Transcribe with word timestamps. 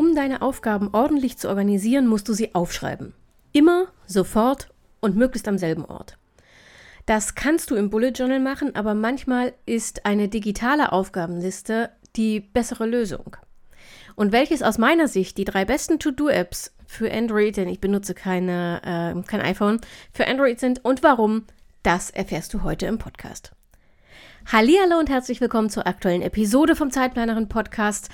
Um 0.00 0.14
deine 0.14 0.40
Aufgaben 0.40 0.88
ordentlich 0.94 1.36
zu 1.36 1.46
organisieren, 1.46 2.06
musst 2.06 2.26
du 2.26 2.32
sie 2.32 2.54
aufschreiben. 2.54 3.12
Immer, 3.52 3.88
sofort 4.06 4.70
und 5.00 5.14
möglichst 5.14 5.46
am 5.46 5.58
selben 5.58 5.84
Ort. 5.84 6.16
Das 7.04 7.34
kannst 7.34 7.70
du 7.70 7.74
im 7.74 7.90
Bullet 7.90 8.12
Journal 8.12 8.40
machen, 8.40 8.74
aber 8.74 8.94
manchmal 8.94 9.52
ist 9.66 10.06
eine 10.06 10.28
digitale 10.28 10.92
Aufgabenliste 10.92 11.90
die 12.16 12.40
bessere 12.40 12.86
Lösung. 12.86 13.36
Und 14.16 14.32
welches 14.32 14.62
aus 14.62 14.78
meiner 14.78 15.06
Sicht 15.06 15.36
die 15.36 15.44
drei 15.44 15.66
besten 15.66 15.98
To-Do-Apps 15.98 16.72
für 16.86 17.12
Android, 17.12 17.58
denn 17.58 17.68
ich 17.68 17.82
benutze 17.82 18.14
keine, 18.14 18.80
äh, 18.82 19.28
kein 19.28 19.42
iPhone, 19.42 19.82
für 20.14 20.26
Android 20.26 20.60
sind 20.60 20.82
und 20.82 21.02
warum, 21.02 21.44
das 21.82 22.08
erfährst 22.08 22.54
du 22.54 22.62
heute 22.62 22.86
im 22.86 22.96
Podcast. 22.96 23.52
Hallo 24.50 24.98
und 24.98 25.10
herzlich 25.10 25.42
willkommen 25.42 25.68
zur 25.68 25.86
aktuellen 25.86 26.22
Episode 26.22 26.74
vom 26.74 26.90
Zeitplanerin 26.90 27.48
Podcast. 27.48 28.08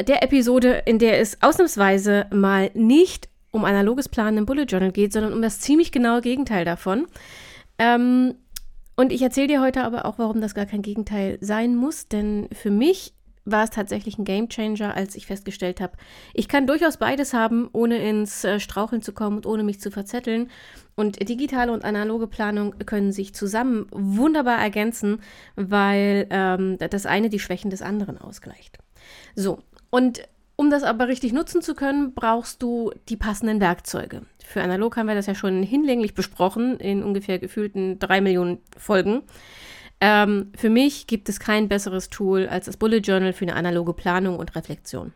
Der 0.00 0.22
Episode, 0.24 0.82
in 0.86 0.98
der 0.98 1.20
es 1.20 1.40
ausnahmsweise 1.40 2.26
mal 2.32 2.70
nicht 2.74 3.28
um 3.52 3.64
analoges 3.64 4.08
Planen 4.08 4.38
im 4.38 4.46
Bullet 4.46 4.64
Journal 4.64 4.90
geht, 4.90 5.12
sondern 5.12 5.32
um 5.32 5.40
das 5.40 5.60
ziemlich 5.60 5.92
genaue 5.92 6.20
Gegenteil 6.20 6.64
davon. 6.64 7.06
Ähm, 7.78 8.34
und 8.96 9.12
ich 9.12 9.22
erzähle 9.22 9.46
dir 9.46 9.60
heute 9.60 9.84
aber 9.84 10.04
auch, 10.04 10.18
warum 10.18 10.40
das 10.40 10.54
gar 10.54 10.66
kein 10.66 10.82
Gegenteil 10.82 11.38
sein 11.40 11.76
muss, 11.76 12.08
denn 12.08 12.48
für 12.52 12.70
mich 12.70 13.14
war 13.44 13.64
es 13.64 13.70
tatsächlich 13.70 14.18
ein 14.18 14.24
Game 14.24 14.48
Changer, 14.48 14.96
als 14.96 15.14
ich 15.14 15.26
festgestellt 15.26 15.80
habe, 15.80 15.96
ich 16.32 16.48
kann 16.48 16.66
durchaus 16.66 16.96
beides 16.96 17.34
haben, 17.34 17.68
ohne 17.72 17.98
ins 17.98 18.42
äh, 18.42 18.58
Straucheln 18.58 19.02
zu 19.02 19.12
kommen 19.12 19.36
und 19.36 19.46
ohne 19.46 19.62
mich 19.62 19.80
zu 19.80 19.90
verzetteln. 19.90 20.50
Und 20.96 21.28
digitale 21.28 21.72
und 21.72 21.84
analoge 21.84 22.26
Planung 22.26 22.74
können 22.86 23.12
sich 23.12 23.34
zusammen 23.34 23.86
wunderbar 23.90 24.58
ergänzen, 24.58 25.20
weil 25.56 26.26
ähm, 26.30 26.78
das 26.78 27.04
eine 27.04 27.28
die 27.28 27.38
Schwächen 27.38 27.70
des 27.70 27.82
anderen 27.82 28.16
ausgleicht. 28.18 28.78
So, 29.34 29.58
und 29.94 30.26
um 30.56 30.70
das 30.70 30.82
aber 30.82 31.06
richtig 31.06 31.32
nutzen 31.32 31.62
zu 31.62 31.76
können, 31.76 32.14
brauchst 32.14 32.60
du 32.64 32.90
die 33.08 33.16
passenden 33.16 33.60
Werkzeuge. 33.60 34.22
Für 34.44 34.60
analog 34.60 34.96
haben 34.96 35.06
wir 35.06 35.14
das 35.14 35.26
ja 35.26 35.36
schon 35.36 35.62
hinlänglich 35.62 36.14
besprochen 36.14 36.80
in 36.80 37.04
ungefähr 37.04 37.38
gefühlten 37.38 38.00
drei 38.00 38.20
Millionen 38.20 38.58
Folgen. 38.76 39.22
Ähm, 40.00 40.50
für 40.56 40.68
mich 40.68 41.06
gibt 41.06 41.28
es 41.28 41.38
kein 41.38 41.68
besseres 41.68 42.10
Tool 42.10 42.48
als 42.48 42.66
das 42.66 42.76
Bullet 42.76 42.98
Journal 42.98 43.32
für 43.32 43.44
eine 43.44 43.54
analoge 43.54 43.92
Planung 43.92 44.36
und 44.36 44.56
Reflexion. 44.56 45.12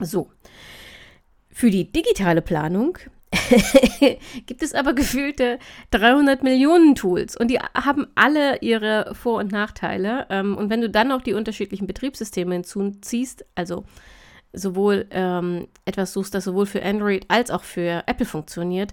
So. 0.00 0.28
Für 1.50 1.70
die 1.70 1.92
digitale 1.92 2.42
Planung 2.42 2.98
gibt 4.46 4.62
es 4.62 4.74
aber 4.74 4.92
gefühlte 4.92 5.58
300 5.90 6.42
Millionen 6.42 6.94
Tools 6.94 7.36
und 7.36 7.48
die 7.48 7.58
haben 7.58 8.06
alle 8.14 8.58
ihre 8.60 9.14
Vor- 9.14 9.38
und 9.38 9.52
Nachteile. 9.52 10.26
Ähm, 10.30 10.56
und 10.56 10.70
wenn 10.70 10.80
du 10.80 10.90
dann 10.90 11.12
auch 11.12 11.22
die 11.22 11.34
unterschiedlichen 11.34 11.86
Betriebssysteme 11.86 12.54
hinzuziehst, 12.54 13.44
also 13.54 13.84
sowohl 14.54 15.06
ähm, 15.10 15.66
etwas 15.84 16.12
suchst, 16.12 16.34
das 16.34 16.44
sowohl 16.44 16.66
für 16.66 16.82
Android 16.82 17.24
als 17.28 17.50
auch 17.50 17.64
für 17.64 18.04
Apple 18.06 18.26
funktioniert, 18.26 18.92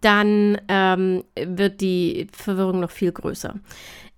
dann 0.00 0.58
ähm, 0.68 1.24
wird 1.36 1.80
die 1.80 2.26
Verwirrung 2.32 2.80
noch 2.80 2.90
viel 2.90 3.12
größer. 3.12 3.54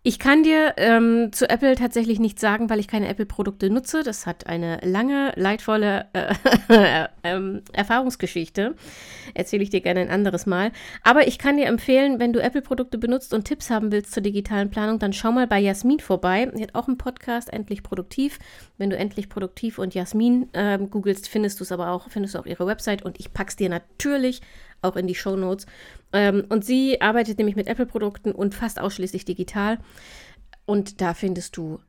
Ich 0.09 0.19
kann 0.19 0.43
dir 0.43 0.73
ähm, 0.79 1.35
zu 1.35 1.51
Apple 1.51 1.75
tatsächlich 1.75 2.19
nichts 2.19 2.41
sagen, 2.41 2.71
weil 2.71 2.81
ich 2.81 2.89
keine 2.89 3.09
Apple-Produkte 3.09 3.69
nutze. 3.69 4.03
Das 4.03 4.25
hat 4.25 4.47
eine 4.47 4.79
lange, 4.83 5.35
leidvolle 5.37 6.07
äh, 6.15 6.35
ähm, 7.25 7.61
Erfahrungsgeschichte. 7.75 8.75
Erzähle 9.35 9.65
ich 9.65 9.69
dir 9.69 9.83
gerne 9.83 10.01
ein 10.01 10.09
anderes 10.09 10.47
Mal. 10.47 10.73
Aber 11.03 11.29
ich 11.29 11.39
kann 11.39 11.59
dir 11.59 11.67
empfehlen, 11.67 12.21
wenn 12.21 12.33
du 12.33 12.41
Apple-Produkte 12.41 12.97
benutzt 12.97 13.35
und 13.35 13.45
Tipps 13.45 13.69
haben 13.69 13.93
willst 13.93 14.15
zur 14.15 14.23
digitalen 14.23 14.71
Planung, 14.71 14.99
dann 14.99 15.13
schau 15.13 15.31
mal 15.31 15.47
bei 15.47 15.59
Jasmin 15.59 16.01
vorbei. 16.01 16.51
Sie 16.55 16.63
hat 16.63 16.75
auch 16.75 16.89
einen 16.89 16.97
Podcast, 16.97 17.53
Endlich 17.53 17.83
Produktiv. 17.83 18.39
Wenn 18.79 18.89
du 18.89 18.97
Endlich 18.97 19.29
Produktiv 19.29 19.79
und 19.79 19.95
Jasmin 19.95 20.49
äh, 20.55 20.79
googelst, 20.79 21.29
findest 21.29 21.61
du 21.61 21.65
es 21.65 21.73
aber 21.73 21.91
auch, 21.91 22.09
findest 22.09 22.35
du 22.35 22.39
auch 22.39 22.47
ihre 22.47 22.67
Website 22.67 23.03
und 23.03 23.21
ich 23.21 23.35
pack's 23.35 23.57
dir 23.57 23.69
natürlich 23.69 24.41
auch 24.83 24.97
in 24.97 25.07
die 25.07 25.15
Show 25.15 25.37
Notes. 25.37 25.67
Ähm, 26.13 26.45
und 26.49 26.65
sie 26.65 27.01
arbeitet 27.01 27.39
nämlich 27.39 27.57
mit 27.57 27.67
Apple-Produkten 27.67 28.33
und 28.33 28.55
fast 28.55 28.81
ausschließlich 28.81 29.25
digital. 29.25 29.79
Und 30.67 31.01
da 31.01 31.15
findest 31.15 31.57
du 31.57 31.81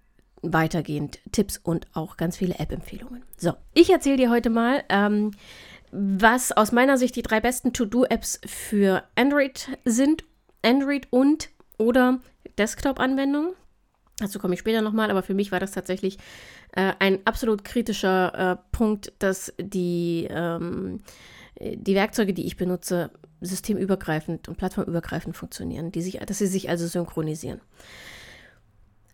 weitergehend 0.42 1.20
Tipps 1.32 1.58
und 1.58 1.88
auch 1.94 2.18
ganz 2.18 2.38
viele 2.38 2.60
App-Empfehlungen. 2.60 3.24
So, 3.38 3.54
ich 3.74 3.90
erzähle 3.90 4.18
dir 4.18 4.30
heute 4.30 4.50
mal, 4.50 4.84
ähm, 4.90 5.32
was 5.92 6.52
aus 6.52 6.72
meiner 6.72 6.98
Sicht 6.98 7.16
die 7.16 7.22
drei 7.22 7.40
besten 7.42 7.74
To-Do-Apps 7.74 8.40
für 8.46 9.04
Android 9.16 9.70
sind. 9.86 10.24
Android 10.62 11.08
und 11.10 11.50
oder 11.78 12.20
Desktop-Anwendungen. 12.58 13.54
Dazu 14.18 14.40
komme 14.40 14.54
ich 14.54 14.60
später 14.60 14.82
nochmal, 14.82 15.10
aber 15.10 15.24
für 15.24 15.34
mich 15.34 15.52
war 15.52 15.62
das 15.62 15.72
tatsächlich 15.72 16.18
äh, 16.74 16.94
ein 17.00 17.20
absolut 17.26 17.64
kritischer 17.64 18.52
äh, 18.52 18.58
Punkt, 18.76 19.14
dass 19.20 19.54
die 19.58 20.28
ähm, 20.30 21.02
die 21.60 21.96
Werkzeuge, 21.96 22.34
die 22.34 22.46
ich 22.46 22.58
benutze, 22.58 23.12
systemübergreifend 23.42 24.48
und 24.48 24.58
plattformübergreifend 24.58 25.36
funktionieren, 25.36 25.92
die 25.92 26.02
sich, 26.02 26.20
dass 26.20 26.40
sie 26.40 26.48
sich 26.48 26.70
also 26.70 26.88
synchronisieren. 26.88 27.62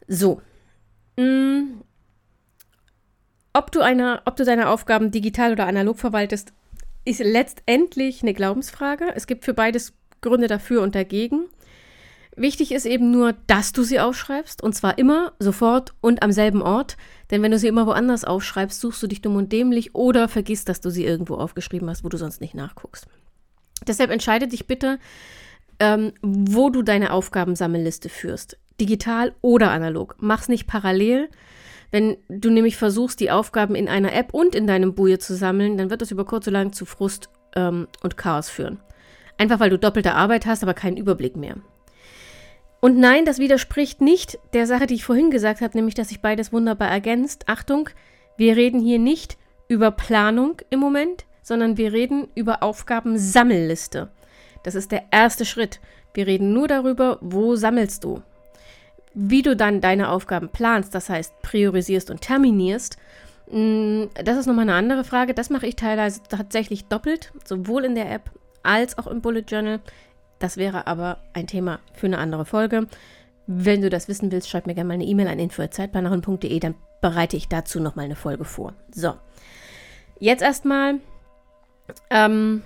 So. 0.08 0.42
Mm. 1.18 1.82
Ob 3.54 3.72
du, 3.72 3.80
eine, 3.82 4.22
ob 4.26 4.36
du 4.36 4.44
deine 4.44 4.70
Aufgaben 4.70 5.12
digital 5.12 5.54
oder 5.54 5.66
analog 5.66 5.98
verwaltest, 5.98 6.52
ist 7.06 7.24
letztendlich 7.24 8.22
eine 8.22 8.34
Glaubensfrage. 8.34 9.06
Es 9.16 9.28
gibt 9.28 9.46
für 9.46 9.54
beides 9.54 9.94
Gründe 10.22 10.48
dafür 10.48 10.82
und 10.82 10.94
dagegen. 10.94 11.46
Wichtig 12.38 12.74
ist 12.74 12.86
eben 12.86 13.12
nur, 13.12 13.34
dass 13.48 13.72
du 13.72 13.84
sie 13.84 14.00
aufschreibst 14.00 14.62
und 14.62 14.74
zwar 14.74 14.98
immer, 14.98 15.32
sofort 15.40 15.94
und 16.02 16.22
am 16.22 16.32
selben 16.32 16.62
Ort. 16.62 16.98
Denn 17.32 17.42
wenn 17.42 17.52
du 17.52 17.58
sie 17.58 17.68
immer 17.68 17.88
woanders 17.88 18.26
aufschreibst, 18.26 18.82
suchst 18.82 19.02
du 19.02 19.08
dich 19.08 19.22
dumm 19.22 19.38
und 19.38 19.54
dämlich 19.54 19.96
oder 19.96 20.28
vergisst, 20.28 20.68
dass 20.68 20.82
du 20.82 20.90
sie 20.90 21.06
irgendwo 21.06 21.36
aufgeschrieben 21.36 21.90
hast, 21.90 22.04
wo 22.04 22.10
du 22.10 22.18
sonst 22.18 22.42
nicht 22.42 22.54
nachguckst. 22.54 23.08
Deshalb 23.88 24.12
entscheide 24.12 24.48
dich 24.48 24.68
bitte, 24.68 25.00
ähm, 25.80 26.12
wo 26.22 26.70
du 26.70 26.82
deine 26.82 27.12
Aufgabensammelliste 27.12 28.10
führst. 28.10 28.58
Digital 28.82 29.34
oder 29.42 29.72
analog. 29.72 30.16
Mach's 30.20 30.50
nicht 30.50 30.68
parallel. 30.68 31.30
Wenn 31.92 32.18
du 32.28 32.50
nämlich 32.50 32.76
versuchst, 32.76 33.22
die 33.22 33.32
Aufgaben 33.32 33.76
in 33.76 33.88
einer 33.88 34.14
App 34.14 34.34
und 34.34 34.56
in 34.56 34.68
deinem 34.68 34.96
Buje 34.96 35.20
zu 35.20 35.36
sammeln, 35.36 35.78
dann 35.78 35.90
wird 35.90 36.02
das 36.02 36.12
über 36.12 36.26
kurz 36.26 36.48
oder 36.48 36.60
lang 36.60 36.74
zu 36.74 36.86
Frust 36.86 37.30
ähm, 37.56 37.88
und 38.04 38.18
Chaos 38.18 38.50
führen. 38.50 38.80
Einfach 39.38 39.62
weil 39.62 39.70
du 39.70 39.78
doppelte 39.78 40.14
Arbeit 40.14 40.46
hast, 40.46 40.64
aber 40.64 40.74
keinen 40.74 40.98
Überblick 40.98 41.38
mehr. 41.38 41.56
Und 42.86 43.00
nein, 43.00 43.26
das 43.26 43.40
widerspricht 43.40 44.00
nicht 44.00 44.38
der 44.54 44.68
Sache, 44.68 44.86
die 44.86 44.94
ich 44.94 45.06
vorhin 45.06 45.32
gesagt 45.32 45.62
habe, 45.62 45.76
nämlich 45.76 45.96
dass 45.96 46.10
sich 46.10 46.22
beides 46.22 46.54
wunderbar 46.54 46.88
ergänzt. 46.88 47.46
Achtung, 47.48 47.90
wir 48.38 48.56
reden 48.56 48.80
hier 48.80 49.00
nicht 49.00 49.40
über 49.68 49.90
Planung 49.90 50.62
im 50.70 50.82
Moment, 50.82 51.26
sondern 51.42 51.78
wir 51.78 51.94
reden 51.94 52.28
über 52.36 52.62
Aufgabensammelliste. 52.62 54.12
Das 54.62 54.76
ist 54.76 54.92
der 54.92 55.06
erste 55.10 55.46
Schritt. 55.46 55.80
Wir 56.14 56.28
reden 56.28 56.54
nur 56.54 56.68
darüber, 56.68 57.18
wo 57.22 57.56
sammelst 57.56 58.04
du. 58.04 58.22
Wie 59.16 59.42
du 59.42 59.56
dann 59.56 59.82
deine 59.82 60.10
Aufgaben 60.10 60.50
planst, 60.50 60.94
das 60.94 61.10
heißt 61.10 61.42
priorisierst 61.42 62.12
und 62.12 62.22
terminierst, 62.22 63.00
mm, 63.50 64.04
das 64.24 64.38
ist 64.38 64.46
nochmal 64.46 64.70
eine 64.70 64.76
andere 64.76 65.04
Frage. 65.04 65.34
Das 65.34 65.50
mache 65.50 65.66
ich 65.66 65.76
teilweise 65.76 66.22
tatsächlich 66.30 66.86
doppelt, 66.86 67.34
sowohl 67.46 67.84
in 67.84 67.96
der 67.96 68.12
App 68.12 68.30
als 68.62 69.00
auch 69.00 69.08
im 69.08 69.22
Bullet 69.22 69.46
Journal. 69.48 69.80
Das 70.46 70.58
wäre 70.58 70.86
aber 70.86 71.18
ein 71.34 71.48
Thema 71.48 71.80
für 71.92 72.06
eine 72.06 72.20
andere 72.20 72.46
Folge. 72.46 72.86
Wenn 73.48 73.82
du 73.82 73.90
das 73.90 74.08
wissen 74.08 74.32
willst, 74.32 74.48
schreib 74.48 74.68
mir 74.68 74.76
gerne 74.76 74.90
mal 74.90 74.94
eine 74.94 75.06
E-Mail 75.06 75.28
an 75.28 75.40
info.zeitplanerin.de, 75.40 76.60
dann 76.60 76.76
bereite 77.02 77.36
ich 77.36 77.48
dazu 77.48 77.80
nochmal 77.80 78.06
eine 78.06 78.16
Folge 78.16 78.46
vor. 78.46 78.76
So, 78.94 79.16
jetzt 80.20 80.44
erstmal, 80.44 81.00
ähm, 82.12 82.62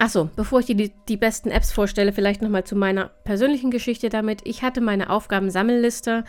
achso, 0.00 0.28
bevor 0.34 0.58
ich 0.58 0.66
dir 0.66 0.74
die, 0.74 0.92
die 1.06 1.16
besten 1.16 1.52
Apps 1.52 1.70
vorstelle, 1.70 2.12
vielleicht 2.12 2.42
nochmal 2.42 2.64
zu 2.64 2.74
meiner 2.74 3.10
persönlichen 3.22 3.70
Geschichte 3.70 4.08
damit. 4.08 4.40
Ich 4.42 4.64
hatte 4.64 4.80
meine 4.80 5.08
Aufgabensammelliste 5.08 6.24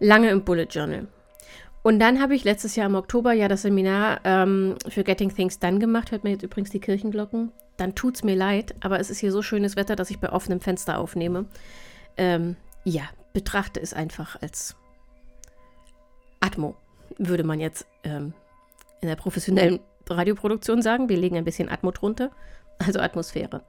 lange 0.00 0.28
im 0.28 0.44
Bullet 0.44 0.68
Journal. 0.68 1.08
Und 1.82 1.98
dann 1.98 2.20
habe 2.20 2.34
ich 2.34 2.44
letztes 2.44 2.76
Jahr 2.76 2.88
im 2.88 2.94
Oktober 2.94 3.32
ja 3.32 3.48
das 3.48 3.62
Seminar 3.62 4.20
ähm, 4.24 4.74
für 4.86 5.02
Getting 5.02 5.34
Things 5.34 5.58
Done 5.60 5.78
gemacht. 5.78 6.10
Hört 6.10 6.24
man 6.24 6.34
jetzt 6.34 6.42
übrigens 6.42 6.68
die 6.68 6.80
Kirchenglocken. 6.80 7.52
Dann 7.76 7.94
tut 7.94 8.16
es 8.16 8.24
mir 8.24 8.36
leid, 8.36 8.74
aber 8.80 9.00
es 9.00 9.10
ist 9.10 9.18
hier 9.18 9.32
so 9.32 9.42
schönes 9.42 9.76
Wetter, 9.76 9.96
dass 9.96 10.10
ich 10.10 10.18
bei 10.18 10.32
offenem 10.32 10.60
Fenster 10.60 10.98
aufnehme. 10.98 11.46
Ähm, 12.16 12.56
ja, 12.84 13.02
betrachte 13.32 13.80
es 13.80 13.92
einfach 13.92 14.40
als 14.40 14.76
Atmo, 16.40 16.74
würde 17.18 17.44
man 17.44 17.60
jetzt 17.60 17.86
ähm, 18.04 18.32
in 19.00 19.08
der 19.08 19.16
professionellen 19.16 19.80
Radioproduktion 20.08 20.82
sagen. 20.82 21.08
Wir 21.08 21.18
legen 21.18 21.36
ein 21.36 21.44
bisschen 21.44 21.68
Atmo 21.68 21.90
drunter, 21.90 22.30
also 22.78 23.00
Atmosphäre. 23.00 23.62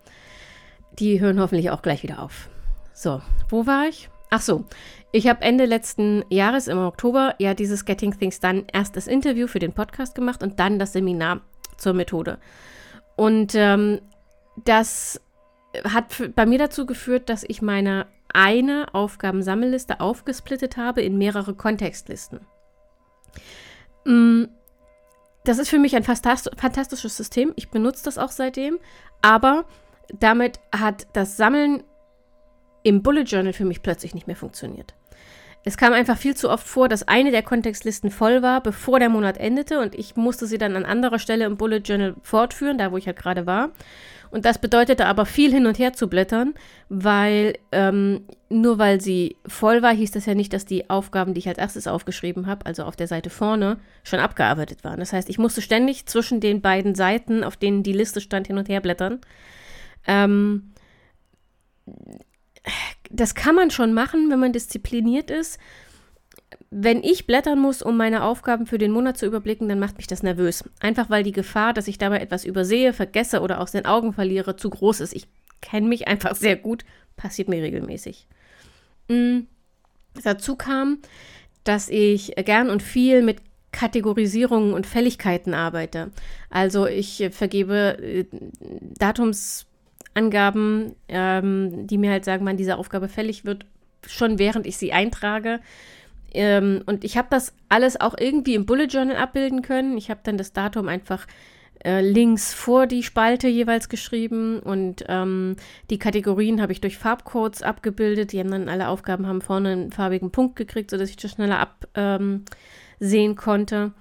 Die 1.00 1.19
hören 1.19 1.39
hoffentlich 1.39 1.69
auch 1.69 1.81
gleich 1.81 2.04
wieder 2.04 2.21
auf. 2.21 2.50
So, 2.94 3.21
wo 3.50 3.65
war 3.68 3.88
ich? 3.88 4.09
Ach 4.30 4.42
so, 4.42 4.65
ich 5.12 5.27
habe 5.27 5.42
Ende 5.42 5.65
letzten 5.65 6.25
Jahres 6.30 6.68
im 6.68 6.77
Oktober 6.77 7.36
ja 7.39 7.54
dieses 7.54 7.86
Getting 7.86 8.18
Things 8.18 8.39
Done 8.39 8.65
erst 8.74 8.98
das 8.98 9.07
Interview 9.07 9.48
für 9.48 9.59
den 9.59 9.71
Podcast 9.71 10.15
gemacht 10.15 10.44
und 10.44 10.59
dann 10.59 10.80
das 10.80 10.94
Seminar 10.94 11.42
zur 11.77 11.94
Methode. 11.94 12.38
Und 13.18 13.54
ähm, 13.56 14.00
das 14.64 15.19
hat 15.84 16.34
bei 16.36 16.46
mir 16.46 16.60
dazu 16.60 16.86
geführt, 16.86 17.30
dass 17.30 17.44
ich 17.44 17.62
meine 17.62 18.08
eine 18.34 18.94
Aufgabensammelliste 18.94 20.00
aufgesplittet 20.00 20.78
habe 20.78 21.02
in 21.02 21.18
mehrere 21.18 21.54
Kontextlisten. 21.54 22.42
Mm, 24.06 24.46
das 25.44 25.60
ist 25.60 25.69
für 25.69 25.80
mich 25.80 25.96
ein 25.96 26.04
fantastisches 26.04 27.18
System. 27.18 27.54
Ich 27.56 27.69
benutze 27.69 28.04
das 28.04 28.18
auch 28.18 28.31
seitdem. 28.31 28.80
Aber 29.22 29.66
damit 30.19 30.60
hat 30.72 31.08
das 31.14 31.38
Sammeln 31.38 31.84
im 32.84 33.02
Bullet 33.02 33.24
Journal 33.24 33.54
für 33.54 33.66
mich 33.66 33.81
plötzlich 33.81 34.14
nicht 34.14 34.28
mehr 34.28 34.36
funktioniert. 34.36 34.94
Es 35.68 35.75
kam 35.75 35.92
einfach 35.92 36.18
viel 36.18 36.34
zu 36.34 36.50
oft 36.50 36.66
vor, 36.66 36.88
dass 36.88 37.10
eine 37.10 37.30
der 37.30 37.44
Kontextlisten 37.44 38.10
voll 38.10 38.42
war, 38.42 38.64
bevor 38.64 39.00
der 39.00 39.10
Monat 39.10 39.38
endete 39.38 39.81
und 39.81 39.96
ich 39.96 40.16
musste 40.16 40.48
sie 40.48 40.58
dann 40.58 40.78
an 40.78 40.86
anderer 40.86 41.19
Stelle 41.19 41.44
im 41.44 41.58
Bullet 41.58 41.80
Journal 41.80 42.16
fortführen, 42.24 42.78
da 42.78 42.94
wo 42.94 42.98
ich 42.98 43.06
halt 43.06 43.18
gerade 43.18 43.46
war. 43.46 43.72
Und 44.31 44.46
das 44.46 44.60
bedeutete 44.60 45.06
aber 45.06 45.25
viel 45.25 45.52
hin 45.52 45.66
und 45.66 45.78
her 45.78 45.92
zu 45.92 46.08
blättern, 46.08 46.54
weil 46.88 47.58
ähm, 47.74 48.22
nur 48.48 48.80
weil 48.80 49.02
sie 49.02 49.36
voll 49.46 49.81
war, 49.81 49.94
hieß 49.94 50.12
das 50.12 50.25
ja 50.25 50.36
nicht, 50.36 50.54
dass 50.54 50.64
die 50.64 50.90
Aufgaben, 50.90 51.34
die 51.34 51.40
ich 51.40 51.50
als 51.50 51.58
erstes 51.58 51.86
aufgeschrieben 51.86 52.48
habe, 52.48 52.66
also 52.66 52.84
auf 52.84 52.96
der 52.96 53.08
Seite 53.08 53.30
vorne, 53.30 53.78
schon 54.06 54.19
abgearbeitet 54.19 54.86
waren. 54.86 55.02
Das 55.02 55.12
heißt, 55.12 55.28
ich 55.28 55.38
musste 55.38 55.62
ständig 55.62 56.06
zwischen 56.06 56.40
den 56.40 56.62
beiden 56.62 56.96
Seiten, 56.96 57.44
auf 57.44 57.58
denen 57.58 57.84
die 57.84 57.92
Liste 57.92 58.22
stand, 58.22 58.48
hin 58.48 58.58
und 58.58 58.69
her 58.69 58.80
blättern. 58.80 59.19
Ähm, 60.08 60.72
das 63.10 63.36
kann 63.36 63.56
man 63.56 63.72
schon 63.72 63.94
machen, 63.94 64.30
wenn 64.30 64.40
man 64.40 64.54
diszipliniert 64.54 65.31
ist. 65.31 65.60
Wenn 66.69 67.04
ich 67.04 67.28
blättern 67.28 67.60
muss, 67.60 67.81
um 67.81 67.98
meine 67.98 68.24
Aufgaben 68.24 68.66
für 68.66 68.78
den 68.78 68.92
Monat 68.92 69.18
zu 69.18 69.25
überblicken, 69.25 69.69
dann 69.69 69.80
macht 69.80 69.98
mich 69.98 70.08
das 70.08 70.24
nervös. 70.24 70.64
Einfach 70.80 71.10
weil 71.10 71.24
die 71.24 71.31
Gefahr, 71.31 71.74
dass 71.74 71.88
ich 71.88 71.98
dabei 71.98 72.19
etwas 72.19 72.46
übersehe, 72.46 72.94
vergesse 72.94 73.42
oder 73.42 73.60
aus 73.62 73.72
den 73.72 73.86
Augen 73.86 74.14
verliere, 74.14 74.56
zu 74.56 74.69
groß 74.69 75.00
ist. 75.02 75.14
Ich 75.14 75.28
kenne 75.62 75.88
mich 75.88 76.08
einfach 76.08 76.36
sehr 76.36 76.56
gut, 76.56 76.86
passiert 77.16 77.50
mir 77.50 77.62
regelmäßig. 77.62 78.28
Mhm. 79.08 79.48
Dazu 80.24 80.56
kam, 80.56 81.00
dass 81.64 81.90
ich 81.90 82.34
gern 82.38 82.69
und 82.69 82.81
viel 82.81 83.22
mit 83.22 83.42
Kategorisierungen 83.72 84.74
und 84.74 84.88
Fälligkeiten 84.88 85.54
arbeite. 85.54 86.12
Also 86.50 86.88
ich 86.88 87.30
vergebe 87.31 87.98
äh, 88.02 88.25
Datums 88.98 89.68
Angaben, 90.18 90.94
ähm, 91.08 91.88
die 91.88 91.98
mir 91.98 92.12
halt 92.12 92.25
sagen, 92.25 92.46
wann 92.46 92.58
diese 92.58 92.78
Aufgabe 92.78 93.08
fällig 93.08 93.46
wird, 93.46 93.66
schon 94.06 94.40
während 94.40 94.66
ich 94.66 94.78
sie 94.78 94.92
eintrage. 94.92 95.60
Ähm, 96.34 96.81
und 96.86 97.04
ich 97.04 97.18
habe 97.18 97.28
das 97.30 97.54
alles 97.69 98.00
auch 98.00 98.16
irgendwie 98.19 98.56
im 98.56 98.66
Bullet 98.66 98.86
Journal 98.86 99.18
abbilden 99.18 99.62
können. 99.62 99.98
Ich 99.98 100.10
habe 100.10 100.19
dann 100.24 100.38
das 100.38 100.54
Datum 100.54 100.88
einfach 100.88 101.25
äh, 101.84 102.02
links 102.02 102.54
vor 102.54 102.88
die 102.88 103.04
Spalte 103.04 103.48
jeweils 103.48 103.88
geschrieben 103.88 104.60
und 104.60 105.06
ähm, 105.08 105.56
die 105.90 106.00
Kategorien 106.00 106.62
habe 106.62 106.72
ich 106.72 106.81
durch 106.81 106.98
Farbcodes 106.98 107.62
abgebildet. 107.62 108.31
Die 108.31 108.40
haben 108.40 108.52
dann 108.52 108.69
alle 108.69 108.88
Aufgaben 108.88 109.28
haben 109.28 109.42
vorne 109.42 109.69
einen 109.69 109.92
farbigen 109.92 110.31
Punkt 110.31 110.56
gekriegt, 110.56 110.90
sodass 110.90 111.10
ich 111.10 111.18
das 111.18 111.31
schneller 111.31 111.60
absehen 111.60 112.46
ähm, 113.00 113.36
konnte. 113.36 113.94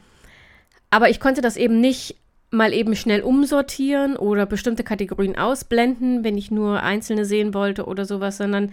Aber 0.90 1.10
ich 1.10 1.20
konnte 1.20 1.42
das 1.42 1.56
eben 1.56 1.80
nicht 1.80 2.16
mal 2.56 2.72
eben 2.72 2.96
schnell 2.96 3.22
umsortieren 3.22 4.16
oder 4.16 4.46
bestimmte 4.46 4.84
Kategorien 4.84 5.36
ausblenden, 5.36 6.24
wenn 6.24 6.38
ich 6.38 6.50
nur 6.50 6.82
einzelne 6.82 7.24
sehen 7.24 7.54
wollte 7.54 7.86
oder 7.86 8.04
sowas, 8.04 8.36
sondern 8.36 8.72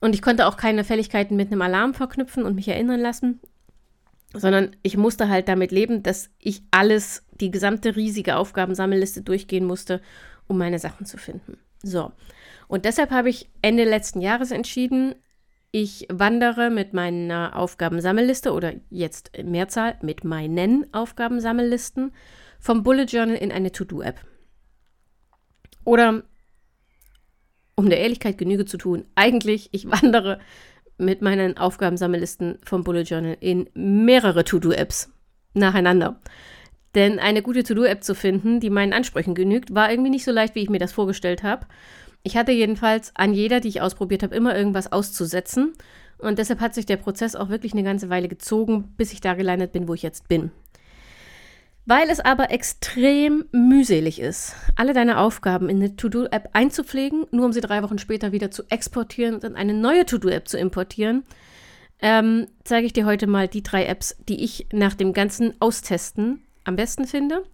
und 0.00 0.16
ich 0.16 0.22
konnte 0.22 0.48
auch 0.48 0.56
keine 0.56 0.82
Fälligkeiten 0.82 1.36
mit 1.36 1.52
einem 1.52 1.62
Alarm 1.62 1.94
verknüpfen 1.94 2.42
und 2.42 2.56
mich 2.56 2.66
erinnern 2.66 3.00
lassen, 3.00 3.40
sondern 4.34 4.74
ich 4.82 4.96
musste 4.96 5.28
halt 5.28 5.46
damit 5.46 5.70
leben, 5.70 6.02
dass 6.02 6.28
ich 6.40 6.62
alles, 6.72 7.24
die 7.40 7.52
gesamte 7.52 7.94
riesige 7.94 8.36
Aufgabensammelliste 8.36 9.22
durchgehen 9.22 9.64
musste, 9.64 10.00
um 10.48 10.58
meine 10.58 10.80
Sachen 10.80 11.06
zu 11.06 11.18
finden. 11.18 11.56
So. 11.84 12.10
Und 12.66 12.84
deshalb 12.84 13.12
habe 13.12 13.28
ich 13.28 13.48
Ende 13.62 13.84
letzten 13.84 14.20
Jahres 14.20 14.50
entschieden, 14.50 15.14
ich 15.70 16.06
wandere 16.10 16.70
mit 16.70 16.92
meiner 16.92 17.56
Aufgabensammelliste 17.56 18.52
oder 18.52 18.74
jetzt 18.90 19.30
Mehrzahl 19.42 19.96
mit 20.02 20.24
meinen 20.24 20.92
Aufgabensammellisten 20.92 22.12
vom 22.62 22.84
Bullet 22.84 23.06
Journal 23.06 23.36
in 23.36 23.52
eine 23.52 23.72
To-Do-App. 23.72 24.20
Oder, 25.84 26.22
um 27.74 27.90
der 27.90 27.98
Ehrlichkeit 27.98 28.38
Genüge 28.38 28.64
zu 28.64 28.78
tun, 28.78 29.04
eigentlich, 29.16 29.68
ich 29.72 29.90
wandere 29.90 30.38
mit 30.96 31.22
meinen 31.22 31.58
Aufgabensammellisten 31.58 32.58
vom 32.64 32.84
Bullet 32.84 33.02
Journal 33.02 33.36
in 33.40 33.68
mehrere 33.74 34.44
To-Do-Apps 34.44 35.12
nacheinander. 35.54 36.20
Denn 36.94 37.18
eine 37.18 37.42
gute 37.42 37.64
To-Do-App 37.64 38.04
zu 38.04 38.14
finden, 38.14 38.60
die 38.60 38.70
meinen 38.70 38.92
Ansprüchen 38.92 39.34
genügt, 39.34 39.74
war 39.74 39.90
irgendwie 39.90 40.10
nicht 40.10 40.24
so 40.24 40.30
leicht, 40.30 40.54
wie 40.54 40.62
ich 40.62 40.70
mir 40.70 40.78
das 40.78 40.92
vorgestellt 40.92 41.42
habe. 41.42 41.66
Ich 42.22 42.36
hatte 42.36 42.52
jedenfalls 42.52 43.10
an 43.16 43.34
jeder, 43.34 43.58
die 43.58 43.68
ich 43.68 43.80
ausprobiert 43.80 44.22
habe, 44.22 44.36
immer 44.36 44.56
irgendwas 44.56 44.92
auszusetzen. 44.92 45.72
Und 46.18 46.38
deshalb 46.38 46.60
hat 46.60 46.74
sich 46.74 46.86
der 46.86 46.98
Prozess 46.98 47.34
auch 47.34 47.48
wirklich 47.48 47.72
eine 47.72 47.82
ganze 47.82 48.08
Weile 48.08 48.28
gezogen, 48.28 48.94
bis 48.96 49.12
ich 49.12 49.20
da 49.20 49.34
gelandet 49.34 49.72
bin, 49.72 49.88
wo 49.88 49.94
ich 49.94 50.02
jetzt 50.02 50.28
bin. 50.28 50.52
Weil 51.84 52.10
es 52.10 52.20
aber 52.20 52.50
extrem 52.50 53.46
mühselig 53.50 54.20
ist, 54.20 54.54
alle 54.76 54.92
deine 54.92 55.18
Aufgaben 55.18 55.68
in 55.68 55.78
eine 55.78 55.96
To-Do-App 55.96 56.50
einzupflegen, 56.52 57.26
nur 57.32 57.46
um 57.46 57.52
sie 57.52 57.60
drei 57.60 57.82
Wochen 57.82 57.98
später 57.98 58.30
wieder 58.30 58.52
zu 58.52 58.62
exportieren 58.68 59.34
und 59.34 59.44
in 59.44 59.56
eine 59.56 59.74
neue 59.74 60.06
To-Do-App 60.06 60.46
zu 60.46 60.58
importieren, 60.58 61.24
ähm, 62.00 62.46
zeige 62.62 62.86
ich 62.86 62.92
dir 62.92 63.04
heute 63.04 63.26
mal 63.26 63.48
die 63.48 63.64
drei 63.64 63.86
Apps, 63.86 64.16
die 64.28 64.44
ich 64.44 64.66
nach 64.72 64.94
dem 64.94 65.12
ganzen 65.12 65.60
Austesten 65.60 66.42
am 66.64 66.76
besten 66.76 67.06
finde 67.06 67.44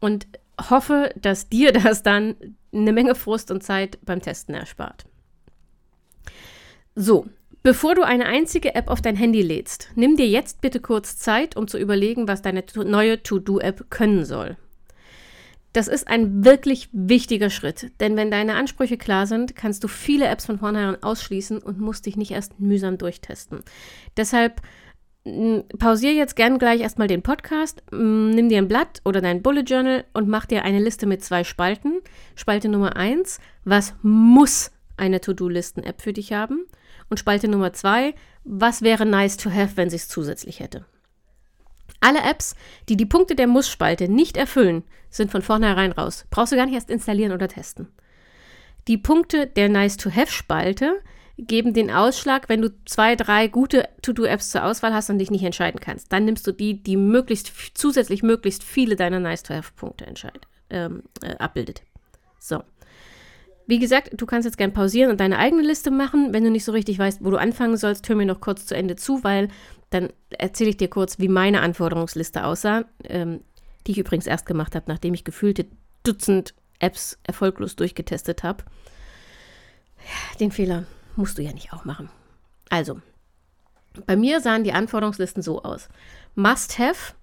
und 0.00 0.26
hoffe, 0.70 1.10
dass 1.16 1.50
dir 1.50 1.72
das 1.72 2.02
dann 2.02 2.34
eine 2.72 2.92
Menge 2.92 3.14
Frust 3.14 3.50
und 3.50 3.62
Zeit 3.62 3.98
beim 4.04 4.22
Testen 4.22 4.54
erspart. 4.54 5.04
So, 6.94 7.26
Bevor 7.66 7.96
du 7.96 8.04
eine 8.04 8.26
einzige 8.26 8.76
App 8.76 8.86
auf 8.86 9.02
dein 9.02 9.16
Handy 9.16 9.42
lädst, 9.42 9.90
nimm 9.96 10.14
dir 10.14 10.28
jetzt 10.28 10.60
bitte 10.60 10.78
kurz 10.78 11.16
Zeit, 11.18 11.56
um 11.56 11.66
zu 11.66 11.78
überlegen, 11.78 12.28
was 12.28 12.40
deine 12.40 12.62
neue 12.76 13.20
To-Do-App 13.24 13.90
können 13.90 14.24
soll. 14.24 14.56
Das 15.72 15.88
ist 15.88 16.06
ein 16.06 16.44
wirklich 16.44 16.88
wichtiger 16.92 17.50
Schritt, 17.50 17.90
denn 17.98 18.14
wenn 18.14 18.30
deine 18.30 18.54
Ansprüche 18.54 18.96
klar 18.96 19.26
sind, 19.26 19.56
kannst 19.56 19.82
du 19.82 19.88
viele 19.88 20.28
Apps 20.28 20.46
von 20.46 20.60
vornherein 20.60 21.02
ausschließen 21.02 21.58
und 21.58 21.80
musst 21.80 22.06
dich 22.06 22.16
nicht 22.16 22.30
erst 22.30 22.60
mühsam 22.60 22.98
durchtesten. 22.98 23.64
Deshalb 24.16 24.62
pausiere 25.76 26.14
jetzt 26.14 26.36
gern 26.36 26.60
gleich 26.60 26.82
erstmal 26.82 27.08
den 27.08 27.22
Podcast, 27.22 27.82
nimm 27.90 28.48
dir 28.48 28.58
ein 28.58 28.68
Blatt 28.68 29.00
oder 29.04 29.20
dein 29.20 29.42
Bullet 29.42 29.64
Journal 29.66 30.04
und 30.12 30.28
mach 30.28 30.46
dir 30.46 30.62
eine 30.62 30.78
Liste 30.78 31.06
mit 31.06 31.24
zwei 31.24 31.42
Spalten. 31.42 31.98
Spalte 32.36 32.68
Nummer 32.68 32.94
eins: 32.94 33.40
was 33.64 33.96
muss 34.02 34.70
eine 34.96 35.20
To-Do-Listen-App 35.20 36.00
für 36.00 36.12
dich 36.12 36.32
haben? 36.32 36.66
Und 37.08 37.18
Spalte 37.18 37.48
Nummer 37.48 37.72
zwei, 37.72 38.14
was 38.44 38.82
wäre 38.82 39.06
nice 39.06 39.36
to 39.36 39.50
have, 39.50 39.76
wenn 39.76 39.90
sie 39.90 39.96
es 39.96 40.08
zusätzlich 40.08 40.60
hätte? 40.60 40.84
Alle 42.00 42.22
Apps, 42.22 42.54
die 42.88 42.96
die 42.96 43.06
Punkte 43.06 43.34
der 43.34 43.46
Muss-Spalte 43.46 44.08
nicht 44.08 44.36
erfüllen, 44.36 44.84
sind 45.10 45.30
von 45.30 45.42
vornherein 45.42 45.92
raus. 45.92 46.26
Brauchst 46.30 46.52
du 46.52 46.56
gar 46.56 46.66
nicht 46.66 46.74
erst 46.74 46.90
installieren 46.90 47.32
oder 47.32 47.48
testen. 47.48 47.88
Die 48.86 48.98
Punkte 48.98 49.46
der 49.46 49.68
Nice-to-Have-Spalte 49.68 51.00
geben 51.38 51.74
den 51.74 51.90
Ausschlag, 51.90 52.48
wenn 52.48 52.62
du 52.62 52.72
zwei, 52.84 53.16
drei 53.16 53.48
gute 53.48 53.88
To-Do-Apps 54.02 54.50
zur 54.50 54.64
Auswahl 54.64 54.94
hast 54.94 55.10
und 55.10 55.18
dich 55.18 55.30
nicht 55.30 55.42
entscheiden 55.42 55.80
kannst. 55.80 56.12
Dann 56.12 56.24
nimmst 56.24 56.46
du 56.46 56.52
die, 56.52 56.82
die 56.82 56.96
möglichst 56.96 57.52
zusätzlich 57.74 58.22
möglichst 58.22 58.62
viele 58.62 58.96
deiner 58.96 59.20
Nice-to-Have-Punkte 59.20 60.06
ähm, 60.70 61.02
äh, 61.22 61.36
abbildet. 61.36 61.82
So. 62.38 62.62
Wie 63.66 63.78
gesagt, 63.78 64.10
du 64.16 64.26
kannst 64.26 64.46
jetzt 64.46 64.58
gern 64.58 64.72
pausieren 64.72 65.10
und 65.10 65.18
deine 65.18 65.38
eigene 65.38 65.62
Liste 65.62 65.90
machen. 65.90 66.32
Wenn 66.32 66.44
du 66.44 66.50
nicht 66.50 66.64
so 66.64 66.72
richtig 66.72 66.98
weißt, 66.98 67.24
wo 67.24 67.30
du 67.30 67.36
anfangen 67.36 67.76
sollst, 67.76 68.08
hör 68.08 68.16
mir 68.16 68.26
noch 68.26 68.40
kurz 68.40 68.66
zu 68.66 68.76
Ende 68.76 68.96
zu, 68.96 69.24
weil 69.24 69.48
dann 69.90 70.10
erzähle 70.30 70.70
ich 70.70 70.76
dir 70.76 70.88
kurz, 70.88 71.18
wie 71.18 71.28
meine 71.28 71.60
Anforderungsliste 71.60 72.44
aussah, 72.44 72.84
ähm, 73.04 73.40
die 73.86 73.92
ich 73.92 73.98
übrigens 73.98 74.26
erst 74.26 74.46
gemacht 74.46 74.74
habe, 74.74 74.86
nachdem 74.88 75.14
ich 75.14 75.24
gefühlte 75.24 75.66
Dutzend 76.02 76.54
Apps 76.78 77.18
erfolglos 77.24 77.76
durchgetestet 77.76 78.42
habe. 78.42 78.64
Den 80.38 80.52
Fehler 80.52 80.84
musst 81.16 81.38
du 81.38 81.42
ja 81.42 81.52
nicht 81.52 81.72
auch 81.72 81.84
machen. 81.84 82.10
Also, 82.68 83.00
bei 84.06 84.16
mir 84.16 84.40
sahen 84.40 84.64
die 84.64 84.72
Anforderungslisten 84.72 85.42
so 85.42 85.62
aus. 85.62 85.88
Must 86.34 86.78
have. 86.78 87.14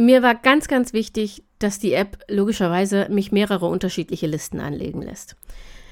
Mir 0.00 0.22
war 0.22 0.34
ganz, 0.34 0.66
ganz 0.66 0.94
wichtig, 0.94 1.42
dass 1.58 1.78
die 1.78 1.92
App 1.92 2.24
logischerweise 2.26 3.08
mich 3.10 3.32
mehrere 3.32 3.66
unterschiedliche 3.66 4.26
Listen 4.26 4.58
anlegen 4.58 5.02
lässt. 5.02 5.36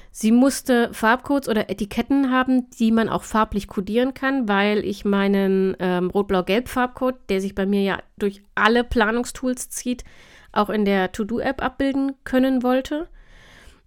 Sie 0.09 0.31
musste 0.31 0.91
Farbcodes 0.93 1.47
oder 1.47 1.69
Etiketten 1.69 2.31
haben, 2.31 2.71
die 2.71 2.91
man 2.91 3.07
auch 3.07 3.21
farblich 3.21 3.67
kodieren 3.67 4.15
kann, 4.15 4.47
weil 4.47 4.83
ich 4.83 5.05
meinen 5.05 5.77
ähm, 5.79 6.09
Rot-Blau-Gelb-Farbcode, 6.09 7.17
der 7.29 7.39
sich 7.39 7.53
bei 7.53 7.67
mir 7.67 7.83
ja 7.83 7.99
durch 8.17 8.41
alle 8.55 8.83
Planungstools 8.83 9.69
zieht, 9.69 10.03
auch 10.51 10.71
in 10.71 10.85
der 10.85 11.11
To-Do-App 11.11 11.61
abbilden 11.61 12.13
können 12.23 12.63
wollte. 12.63 13.07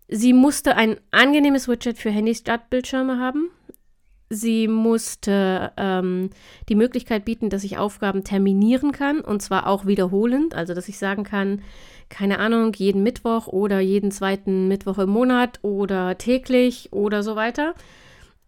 Sie 0.07 0.33
musste 0.33 0.77
ein 0.77 0.99
angenehmes 1.11 1.67
Widget 1.67 1.99
für 1.99 2.11
Handy-Startbildschirme 2.11 3.19
haben. 3.19 3.51
Sie 4.35 4.67
musste 4.67 5.73
ähm, 5.77 6.31
die 6.71 6.75
Möglichkeit 6.75 7.27
bieten, 7.27 7.51
dass 7.51 7.65
ich 7.65 7.77
Aufgaben 7.77 8.25
terminieren 8.25 8.91
kann 8.91 9.21
und 9.21 9.43
zwar 9.43 9.67
auch 9.67 9.85
wiederholend, 9.85 10.55
also 10.55 10.73
dass 10.73 10.89
ich 10.89 10.97
sagen 10.97 11.23
kann, 11.23 11.61
keine 12.09 12.39
Ahnung, 12.39 12.73
jeden 12.75 13.03
Mittwoch 13.03 13.47
oder 13.47 13.81
jeden 13.81 14.11
zweiten 14.11 14.69
Mittwoch 14.69 14.97
im 14.97 15.11
Monat 15.11 15.59
oder 15.61 16.17
täglich 16.17 16.95
oder 16.95 17.23
so 17.23 17.37
weiter. 17.37 17.75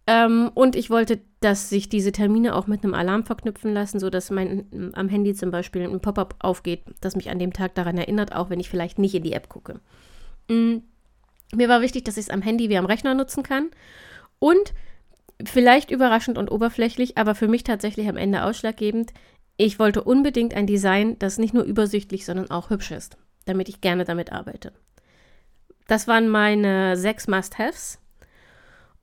Ähm, 0.07 0.49
und 0.55 0.75
ich 0.75 0.89
wollte, 0.89 1.21
dass 1.39 1.69
sich 1.69 1.87
diese 1.87 2.11
Termine 2.11 2.55
auch 2.55 2.65
mit 2.65 2.83
einem 2.83 2.95
Alarm 2.95 3.23
verknüpfen 3.23 3.71
lassen, 3.71 3.99
sodass 3.99 4.31
mein, 4.31 4.91
am 4.93 5.07
Handy 5.07 5.35
zum 5.35 5.51
Beispiel 5.51 5.83
ein 5.83 5.99
Pop-up 5.99 6.33
aufgeht, 6.39 6.81
das 6.99 7.15
mich 7.15 7.29
an 7.29 7.37
dem 7.37 7.53
Tag 7.53 7.75
daran 7.75 7.99
erinnert, 7.99 8.35
auch 8.35 8.49
wenn 8.49 8.59
ich 8.59 8.69
vielleicht 8.69 8.97
nicht 8.97 9.13
in 9.13 9.23
die 9.23 9.33
App 9.33 9.49
gucke. 9.49 9.79
Mhm. 10.49 10.81
Mir 11.53 11.69
war 11.69 11.81
wichtig, 11.81 12.05
dass 12.05 12.17
ich 12.17 12.25
es 12.25 12.29
am 12.31 12.41
Handy 12.41 12.69
wie 12.69 12.77
am 12.77 12.87
Rechner 12.87 13.13
nutzen 13.13 13.43
kann 13.43 13.69
und 14.39 14.73
vielleicht 15.43 15.91
überraschend 15.91 16.37
und 16.37 16.51
oberflächlich, 16.51 17.17
aber 17.17 17.35
für 17.35 17.47
mich 17.47 17.63
tatsächlich 17.63 18.07
am 18.07 18.17
Ende 18.17 18.43
ausschlaggebend. 18.43 19.11
Ich 19.57 19.79
wollte 19.79 20.03
unbedingt 20.03 20.53
ein 20.53 20.67
Design, 20.67 21.17
das 21.19 21.37
nicht 21.37 21.53
nur 21.53 21.63
übersichtlich, 21.63 22.25
sondern 22.25 22.51
auch 22.51 22.69
hübsch 22.69 22.91
ist, 22.91 23.17
damit 23.45 23.69
ich 23.69 23.81
gerne 23.81 24.05
damit 24.05 24.31
arbeite. 24.31 24.73
Das 25.87 26.07
waren 26.07 26.29
meine 26.29 26.97
sechs 26.97 27.27
Must-Haves. 27.27 27.99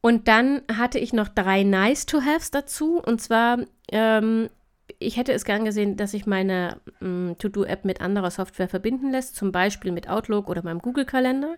Und 0.00 0.26
dann 0.26 0.62
hatte 0.70 0.98
ich 0.98 1.12
noch 1.12 1.28
drei 1.28 1.62
Nice-to-Haves 1.62 2.50
dazu. 2.50 2.98
Und 2.98 3.20
zwar, 3.20 3.58
ähm, 3.92 4.50
ich 4.98 5.16
hätte 5.16 5.32
es 5.32 5.44
gern 5.44 5.64
gesehen, 5.64 5.96
dass 5.96 6.10
sich 6.10 6.26
meine 6.26 6.80
ähm, 7.00 7.36
To-Do-App 7.38 7.84
mit 7.84 8.00
anderer 8.00 8.32
Software 8.32 8.68
verbinden 8.68 9.10
lässt, 9.10 9.36
zum 9.36 9.52
Beispiel 9.52 9.92
mit 9.92 10.08
Outlook 10.08 10.48
oder 10.48 10.64
meinem 10.64 10.80
Google-Kalender. 10.80 11.56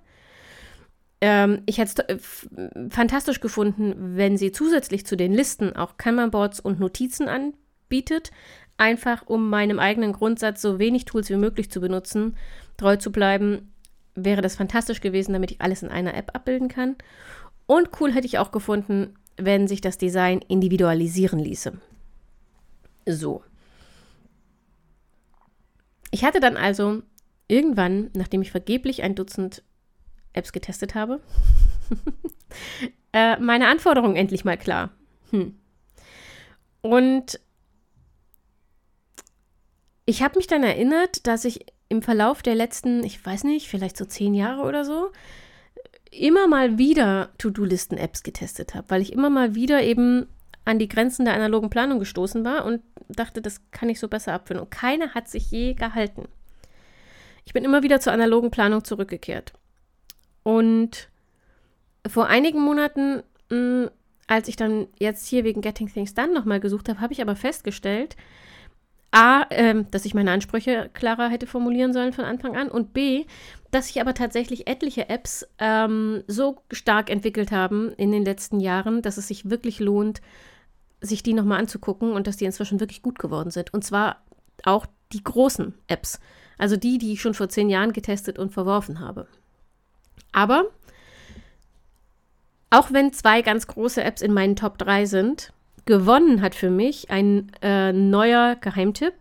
Ähm, 1.27 1.63
ich 1.65 1.79
hätte 1.79 2.05
es 2.07 2.47
äh, 2.53 2.91
fantastisch 2.91 3.41
gefunden, 3.41 3.95
wenn 4.15 4.37
sie 4.37 4.53
zusätzlich 4.53 5.07
zu 5.07 5.17
den 5.17 5.33
Listen 5.33 5.75
auch 5.75 5.97
Kanban-Boards 5.97 6.61
und 6.61 6.81
Notizen 6.81 7.29
anbietet, 7.29 8.31
einfach 8.77 9.27
um 9.27 9.49
meinem 9.49 9.79
eigenen 9.79 10.13
Grundsatz, 10.13 10.61
so 10.61 10.79
wenig 10.79 11.07
Tools 11.07 11.31
wie 11.31 11.37
möglich 11.37 11.71
zu 11.71 11.81
benutzen, 11.81 12.37
treu 12.77 12.97
zu 12.97 13.11
bleiben, 13.11 13.73
wäre 14.15 14.43
das 14.43 14.57
fantastisch 14.57 15.01
gewesen, 15.01 15.33
damit 15.33 15.51
ich 15.51 15.63
alles 15.63 15.83
in 15.83 15.89
einer 15.89 16.13
App 16.13 16.33
abbilden 16.35 16.69
kann. 16.69 16.95
Und 17.65 17.89
cool 18.01 18.13
hätte 18.13 18.27
ich 18.27 18.37
auch 18.37 18.53
gefunden, 18.53 19.15
wenn 19.39 19.67
sich 19.67 19.81
das 19.81 19.97
Design 19.97 20.41
individualisieren 20.47 21.39
ließe. 21.39 21.73
So. 23.07 23.43
Ich 26.11 26.23
hatte 26.23 26.41
dann 26.41 26.59
also 26.59 27.01
irgendwann, 27.49 28.11
nachdem 28.13 28.43
ich 28.43 28.51
vergeblich 28.51 29.03
ein 29.03 29.15
Dutzend 29.15 29.63
Apps 30.35 30.53
getestet 30.53 30.95
habe, 30.95 31.21
äh, 33.13 33.39
meine 33.39 33.69
Anforderungen 33.69 34.17
endlich 34.17 34.45
mal 34.45 34.59
klar. 34.59 34.91
Hm. 35.31 35.59
Und 36.83 37.41
ich 40.07 40.23
habe 40.23 40.37
mich 40.37 40.47
dann 40.47 40.63
erinnert, 40.63 41.27
dass 41.27 41.45
ich 41.45 41.67
im 41.89 42.03
Verlauf 42.03 42.43
der 42.43 42.55
letzten, 42.55 43.03
ich 43.05 43.25
weiß 43.25 43.45
nicht, 43.45 43.69
vielleicht 43.69 43.97
so 43.97 44.05
zehn 44.05 44.35
Jahre 44.35 44.63
oder 44.63 44.85
so, 44.85 45.11
immer 46.11 46.47
mal 46.47 46.79
wieder 46.79 47.31
To-Do-Listen-Apps 47.39 48.23
getestet 48.23 48.75
habe, 48.75 48.91
weil 48.91 49.03
ich 49.03 49.13
immer 49.13 49.31
mal 49.31 49.55
wieder 49.55 49.83
eben 49.83 50.27
an 50.65 50.79
die 50.79 50.89
Grenzen 50.89 51.25
der 51.25 51.35
analogen 51.35 51.71
Planung 51.71 51.99
gestoßen 51.99 52.45
war 52.45 52.65
und 52.65 52.83
dachte, 53.09 53.43
das 53.43 53.61
kann 53.71 53.89
ich 53.89 54.01
so 54.01 54.09
besser 54.09 54.33
abführen. 54.33 54.63
Und 54.63 54.71
keine 54.71 55.15
hat 55.15 55.29
sich 55.29 55.51
je 55.51 55.75
gehalten. 55.75 56.27
Ich 57.45 57.53
bin 57.53 57.65
immer 57.65 57.83
wieder 57.83 58.01
zur 58.01 58.13
analogen 58.13 58.51
Planung 58.51 58.85
zurückgekehrt. 58.85 59.53
Und 60.45 61.09
vor 62.07 62.27
einigen 62.27 62.61
Monaten, 62.61 63.23
mh, 63.51 63.57
hm, 63.57 63.91
als 64.27 64.49
ich 64.49 64.57
dann 64.57 64.87
jetzt 64.99 65.27
hier 65.27 65.45
wegen 65.45 65.61
Getting 65.61 65.93
Things 65.93 66.15
Done 66.15 66.33
nochmal 66.33 66.61
gesucht 66.61 66.89
habe, 66.89 67.01
habe 67.01 67.13
ich 67.13 67.21
aber 67.21 67.37
festgestellt, 67.37 68.17
A, 69.11 69.43
äh, 69.51 69.85
dass 69.91 70.07
ich 70.07 70.15
meine 70.15 70.33
Ansprüche 70.33 70.91
klarer 70.93 71.29
hätte 71.29 71.47
formulieren 71.47 71.93
sollen 71.93 72.13
von 72.13 72.25
Anfang 72.25 72.57
an 72.57 72.69
und 72.69 72.93
B, 72.93 73.27
dass 73.71 73.89
sich 73.89 74.01
aber 74.01 74.15
tatsächlich 74.15 74.67
etliche 74.67 75.09
Apps 75.09 75.47
ähm, 75.59 76.25
so 76.27 76.57
stark 76.73 77.11
entwickelt 77.11 77.53
haben 77.53 77.93
in 77.93 78.13
den 78.13 78.25
letzten 78.25 78.61
Jahren, 78.61 79.03
dass 79.03 79.17
es 79.17 79.29
sich 79.29 79.51
wirklich 79.51 79.79
lohnt, 79.79 80.21
sich 81.01 81.23
die 81.23 81.35
nochmal 81.35 81.61
anzugucken 81.61 82.13
und 82.13 82.27
dass 82.27 82.39
die 82.39 82.45
inzwischen 82.45 82.81
wirklich 82.81 83.03
gut 83.03 83.19
geworden 83.19 83.51
sind. 83.51 83.73
Und 83.75 83.85
zwar 83.85 84.23
auch 84.65 84.87
die 85.13 85.23
großen 85.23 85.75
Apps, 85.87 86.19
also 86.59 86.77
die, 86.77 86.99
die 86.99 87.13
ich 87.13 87.21
schon 87.21 87.35
vor 87.35 87.49
zehn 87.49 87.69
Jahren 87.69 87.93
getestet 87.93 88.39
und 88.39 88.53
verworfen 88.53 89.01
habe. 89.01 89.29
Aber 90.33 90.67
auch 92.71 92.93
wenn 92.93 93.13
zwei 93.13 93.43
ganz 93.43 93.67
große 93.67 94.03
Apps 94.03 94.21
in 94.21 94.33
meinen 94.33 94.57
Top 94.57 94.79
3 94.79 95.07
sind, 95.07 95.53
gewonnen 95.87 96.43
hat 96.43 96.55
für 96.55 96.71
mich 96.71 97.11
ein 97.11 97.53
äh, 97.63 97.93
neuer 97.93 98.57
Geheimtipp. 98.57 99.15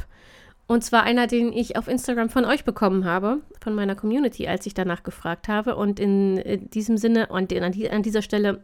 Und 0.65 0.83
zwar 0.83 1.03
einer, 1.03 1.27
den 1.27 1.53
ich 1.53 1.77
auf 1.77 1.87
Instagram 1.87 2.29
von 2.29 2.45
euch 2.45 2.63
bekommen 2.63 3.05
habe, 3.05 3.41
von 3.61 3.75
meiner 3.75 3.95
Community, 3.95 4.47
als 4.47 4.65
ich 4.65 4.73
danach 4.73 5.03
gefragt 5.03 5.47
habe. 5.47 5.75
Und 5.75 5.99
in, 5.99 6.37
in 6.37 6.69
diesem 6.69 6.97
Sinne 6.97 7.27
und 7.27 7.53
an, 7.53 7.73
an 7.91 8.03
dieser 8.03 8.21
Stelle 8.21 8.63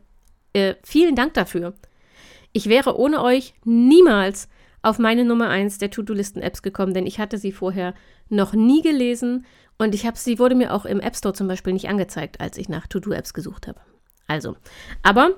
äh, 0.53 0.75
vielen 0.83 1.15
Dank 1.15 1.33
dafür. 1.35 1.73
Ich 2.51 2.67
wäre 2.67 2.97
ohne 2.97 3.21
euch 3.21 3.53
niemals 3.63 4.49
auf 4.81 4.99
meine 4.99 5.25
Nummer 5.25 5.49
1 5.49 5.77
der 5.77 5.91
To-Do-Listen-Apps 5.91 6.61
gekommen, 6.61 6.93
denn 6.93 7.05
ich 7.05 7.19
hatte 7.19 7.37
sie 7.37 7.51
vorher 7.51 7.93
noch 8.29 8.53
nie 8.53 8.81
gelesen 8.81 9.45
und 9.77 9.95
ich 9.95 10.05
habe 10.05 10.17
sie 10.17 10.39
wurde 10.39 10.55
mir 10.55 10.73
auch 10.73 10.85
im 10.85 10.99
App 10.99 11.15
Store 11.15 11.33
zum 11.33 11.47
Beispiel 11.47 11.73
nicht 11.73 11.89
angezeigt, 11.89 12.41
als 12.41 12.57
ich 12.57 12.69
nach 12.69 12.87
To-Do-Apps 12.87 13.33
gesucht 13.33 13.67
habe. 13.67 13.79
Also, 14.27 14.55
aber 15.03 15.31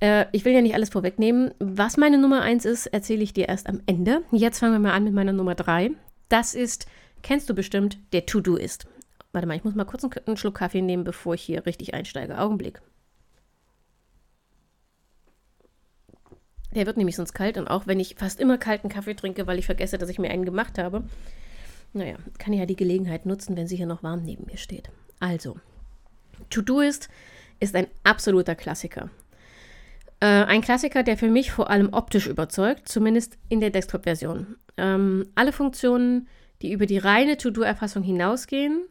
äh, 0.00 0.26
ich 0.32 0.44
will 0.44 0.52
ja 0.52 0.62
nicht 0.62 0.74
alles 0.74 0.88
vorwegnehmen. 0.88 1.52
Was 1.58 1.96
meine 1.96 2.18
Nummer 2.18 2.42
1 2.42 2.64
ist, 2.64 2.86
erzähle 2.86 3.22
ich 3.22 3.32
dir 3.32 3.48
erst 3.48 3.68
am 3.68 3.80
Ende. 3.86 4.22
Jetzt 4.32 4.58
fangen 4.58 4.72
wir 4.72 4.78
mal 4.78 4.92
an 4.92 5.04
mit 5.04 5.12
meiner 5.12 5.32
Nummer 5.32 5.54
3. 5.54 5.90
Das 6.28 6.54
ist, 6.54 6.86
kennst 7.22 7.50
du 7.50 7.54
bestimmt, 7.54 7.98
der 8.12 8.26
To-Do 8.26 8.56
ist. 8.56 8.86
Warte 9.32 9.46
mal, 9.46 9.56
ich 9.56 9.64
muss 9.64 9.74
mal 9.74 9.84
kurz 9.84 10.02
einen, 10.02 10.12
einen 10.26 10.36
Schluck 10.36 10.56
Kaffee 10.56 10.82
nehmen, 10.82 11.04
bevor 11.04 11.34
ich 11.34 11.42
hier 11.42 11.66
richtig 11.66 11.94
einsteige. 11.94 12.38
Augenblick. 12.38 12.80
Der 16.74 16.86
wird 16.86 16.96
nämlich 16.96 17.16
sonst 17.16 17.34
kalt 17.34 17.58
und 17.58 17.68
auch 17.68 17.86
wenn 17.86 17.98
ich 17.98 18.14
fast 18.16 18.40
immer 18.40 18.58
kalten 18.58 18.88
Kaffee 18.88 19.14
trinke, 19.14 19.46
weil 19.46 19.58
ich 19.58 19.66
vergesse, 19.66 19.98
dass 19.98 20.08
ich 20.08 20.18
mir 20.18 20.30
einen 20.30 20.44
gemacht 20.44 20.78
habe, 20.78 21.04
naja, 21.92 22.16
kann 22.38 22.52
ich 22.52 22.60
ja 22.60 22.66
die 22.66 22.76
Gelegenheit 22.76 23.26
nutzen, 23.26 23.56
wenn 23.56 23.66
sie 23.66 23.76
hier 23.76 23.86
noch 23.86 24.02
warm 24.02 24.22
neben 24.22 24.46
mir 24.46 24.56
steht. 24.56 24.90
Also, 25.18 25.56
To-Do-Ist 26.50 27.08
ist 27.58 27.74
ein 27.74 27.88
absoluter 28.04 28.54
Klassiker. 28.54 29.10
Äh, 30.20 30.26
ein 30.26 30.60
Klassiker, 30.60 31.02
der 31.02 31.16
für 31.16 31.28
mich 31.28 31.50
vor 31.50 31.70
allem 31.70 31.92
optisch 31.92 32.26
überzeugt, 32.26 32.88
zumindest 32.88 33.38
in 33.48 33.60
der 33.60 33.70
Desktop-Version. 33.70 34.56
Ähm, 34.76 35.26
alle 35.34 35.52
Funktionen, 35.52 36.28
die 36.62 36.72
über 36.72 36.86
die 36.86 36.98
reine 36.98 37.36
To-Do-Erfassung 37.36 38.02
hinausgehen, 38.02 38.84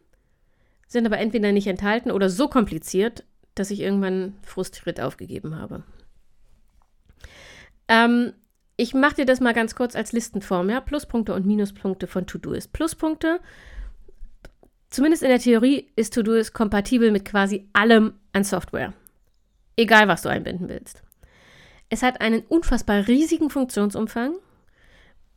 sind 0.87 1.05
aber 1.05 1.19
entweder 1.19 1.51
nicht 1.51 1.67
enthalten 1.67 2.11
oder 2.11 2.29
so 2.29 2.47
kompliziert, 2.47 3.23
dass 3.55 3.71
ich 3.71 3.79
irgendwann 3.79 4.35
frustriert 4.41 4.99
aufgegeben 4.99 5.55
habe. 5.55 5.83
Ähm, 7.89 8.33
ich 8.77 8.93
mache 8.93 9.15
dir 9.15 9.25
das 9.25 9.41
mal 9.41 9.53
ganz 9.53 9.75
kurz 9.75 9.95
als 9.95 10.13
Listenform, 10.13 10.69
ja, 10.69 10.79
Pluspunkte 10.79 11.33
und 11.33 11.45
Minuspunkte 11.45 12.07
von 12.07 12.25
To-Do-Ist. 12.25 12.71
Pluspunkte, 12.71 13.41
zumindest 14.89 15.21
in 15.21 15.29
der 15.29 15.39
Theorie, 15.39 15.91
ist 15.97 16.13
To-Do-Ist 16.13 16.53
kompatibel 16.53 17.11
mit 17.11 17.25
quasi 17.25 17.67
allem 17.73 18.13
an 18.31 18.45
Software. 18.45 18.93
Egal, 19.75 20.07
was 20.07 20.21
du 20.21 20.29
einbinden 20.29 20.69
willst. 20.69 21.03
Es 21.89 22.03
hat 22.03 22.21
einen 22.21 22.43
unfassbar 22.47 23.07
riesigen 23.07 23.49
Funktionsumfang. 23.49 24.35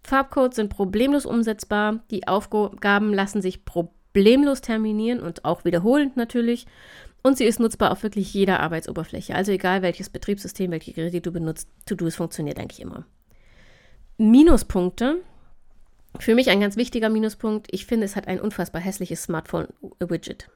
Farbcodes 0.04 0.56
sind 0.56 0.68
problemlos 0.68 1.26
umsetzbar. 1.26 2.00
Die 2.11 2.28
Aufgaben 2.28 3.14
lassen 3.14 3.40
sich 3.40 3.64
problemlos 3.64 4.61
terminieren 4.61 5.21
und 5.21 5.44
auch 5.44 5.64
wiederholend 5.64 6.16
natürlich. 6.16 6.66
Und 7.23 7.38
sie 7.38 7.45
ist 7.45 7.61
nutzbar 7.61 7.93
auf 7.93 8.02
wirklich 8.02 8.35
jeder 8.35 8.61
Arbeitsoberfläche. 8.61 9.35
Also 9.35 9.52
egal 9.52 9.83
welches 9.83 10.11
Betriebssystem, 10.11 10.71
welche 10.71 10.93
Geräte 10.93 11.21
du 11.21 11.31
benutzt, 11.31 11.69
To-Do 11.87 12.11
funktioniert 12.11 12.59
eigentlich 12.59 12.81
immer. 12.81 13.07
Minuspunkte. 14.19 15.23
Für 16.19 16.35
mich 16.35 16.50
ein 16.50 16.61
ganz 16.61 16.76
wichtiger 16.76 17.09
Minuspunkt. 17.09 17.69
Ich 17.71 17.87
finde, 17.87 18.05
es 18.05 18.17
hat 18.17 18.29
ein 18.29 18.41
unfassbar 18.41 18.83
hässliches 18.83 19.23
Smartphone-Widget. 19.23 20.50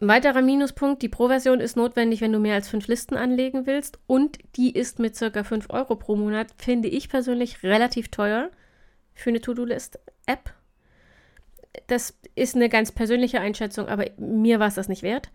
Ein 0.00 0.08
weiterer 0.08 0.42
Minuspunkt, 0.42 1.02
die 1.02 1.08
Pro-Version 1.08 1.60
ist 1.60 1.76
notwendig, 1.76 2.20
wenn 2.20 2.32
du 2.32 2.38
mehr 2.38 2.54
als 2.54 2.68
fünf 2.68 2.86
Listen 2.86 3.16
anlegen 3.16 3.66
willst 3.66 3.98
und 4.06 4.38
die 4.56 4.72
ist 4.72 5.00
mit 5.00 5.16
circa 5.16 5.42
5 5.42 5.66
Euro 5.70 5.96
pro 5.96 6.14
Monat, 6.14 6.48
finde 6.56 6.88
ich 6.88 7.08
persönlich 7.08 7.64
relativ 7.64 8.08
teuer 8.08 8.50
für 9.14 9.30
eine 9.30 9.40
To-Do-List-App. 9.40 10.54
Das 11.86 12.14
ist 12.34 12.56
eine 12.56 12.68
ganz 12.68 12.92
persönliche 12.92 13.40
Einschätzung, 13.40 13.88
aber 13.88 14.06
mir 14.18 14.60
war 14.60 14.68
es 14.68 14.74
das 14.74 14.88
nicht 14.88 15.02
wert. 15.02 15.30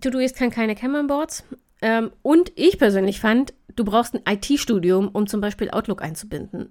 To-Do-Ist 0.00 0.36
kann 0.36 0.50
keine 0.50 0.74
Kanban-Boards 0.74 1.44
ähm, 1.82 2.12
und 2.22 2.52
ich 2.56 2.78
persönlich 2.78 3.20
fand, 3.20 3.54
du 3.76 3.84
brauchst 3.84 4.14
ein 4.14 4.22
IT-Studium, 4.26 5.08
um 5.08 5.26
zum 5.26 5.40
Beispiel 5.40 5.70
Outlook 5.70 6.02
einzubinden. 6.02 6.70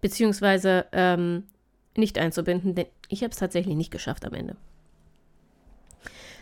Beziehungsweise 0.00 0.86
ähm, 0.92 1.44
nicht 1.96 2.18
einzubinden, 2.18 2.74
denn 2.74 2.86
ich 3.08 3.22
habe 3.22 3.30
es 3.30 3.38
tatsächlich 3.38 3.76
nicht 3.76 3.90
geschafft 3.90 4.24
am 4.24 4.34
Ende. 4.34 4.56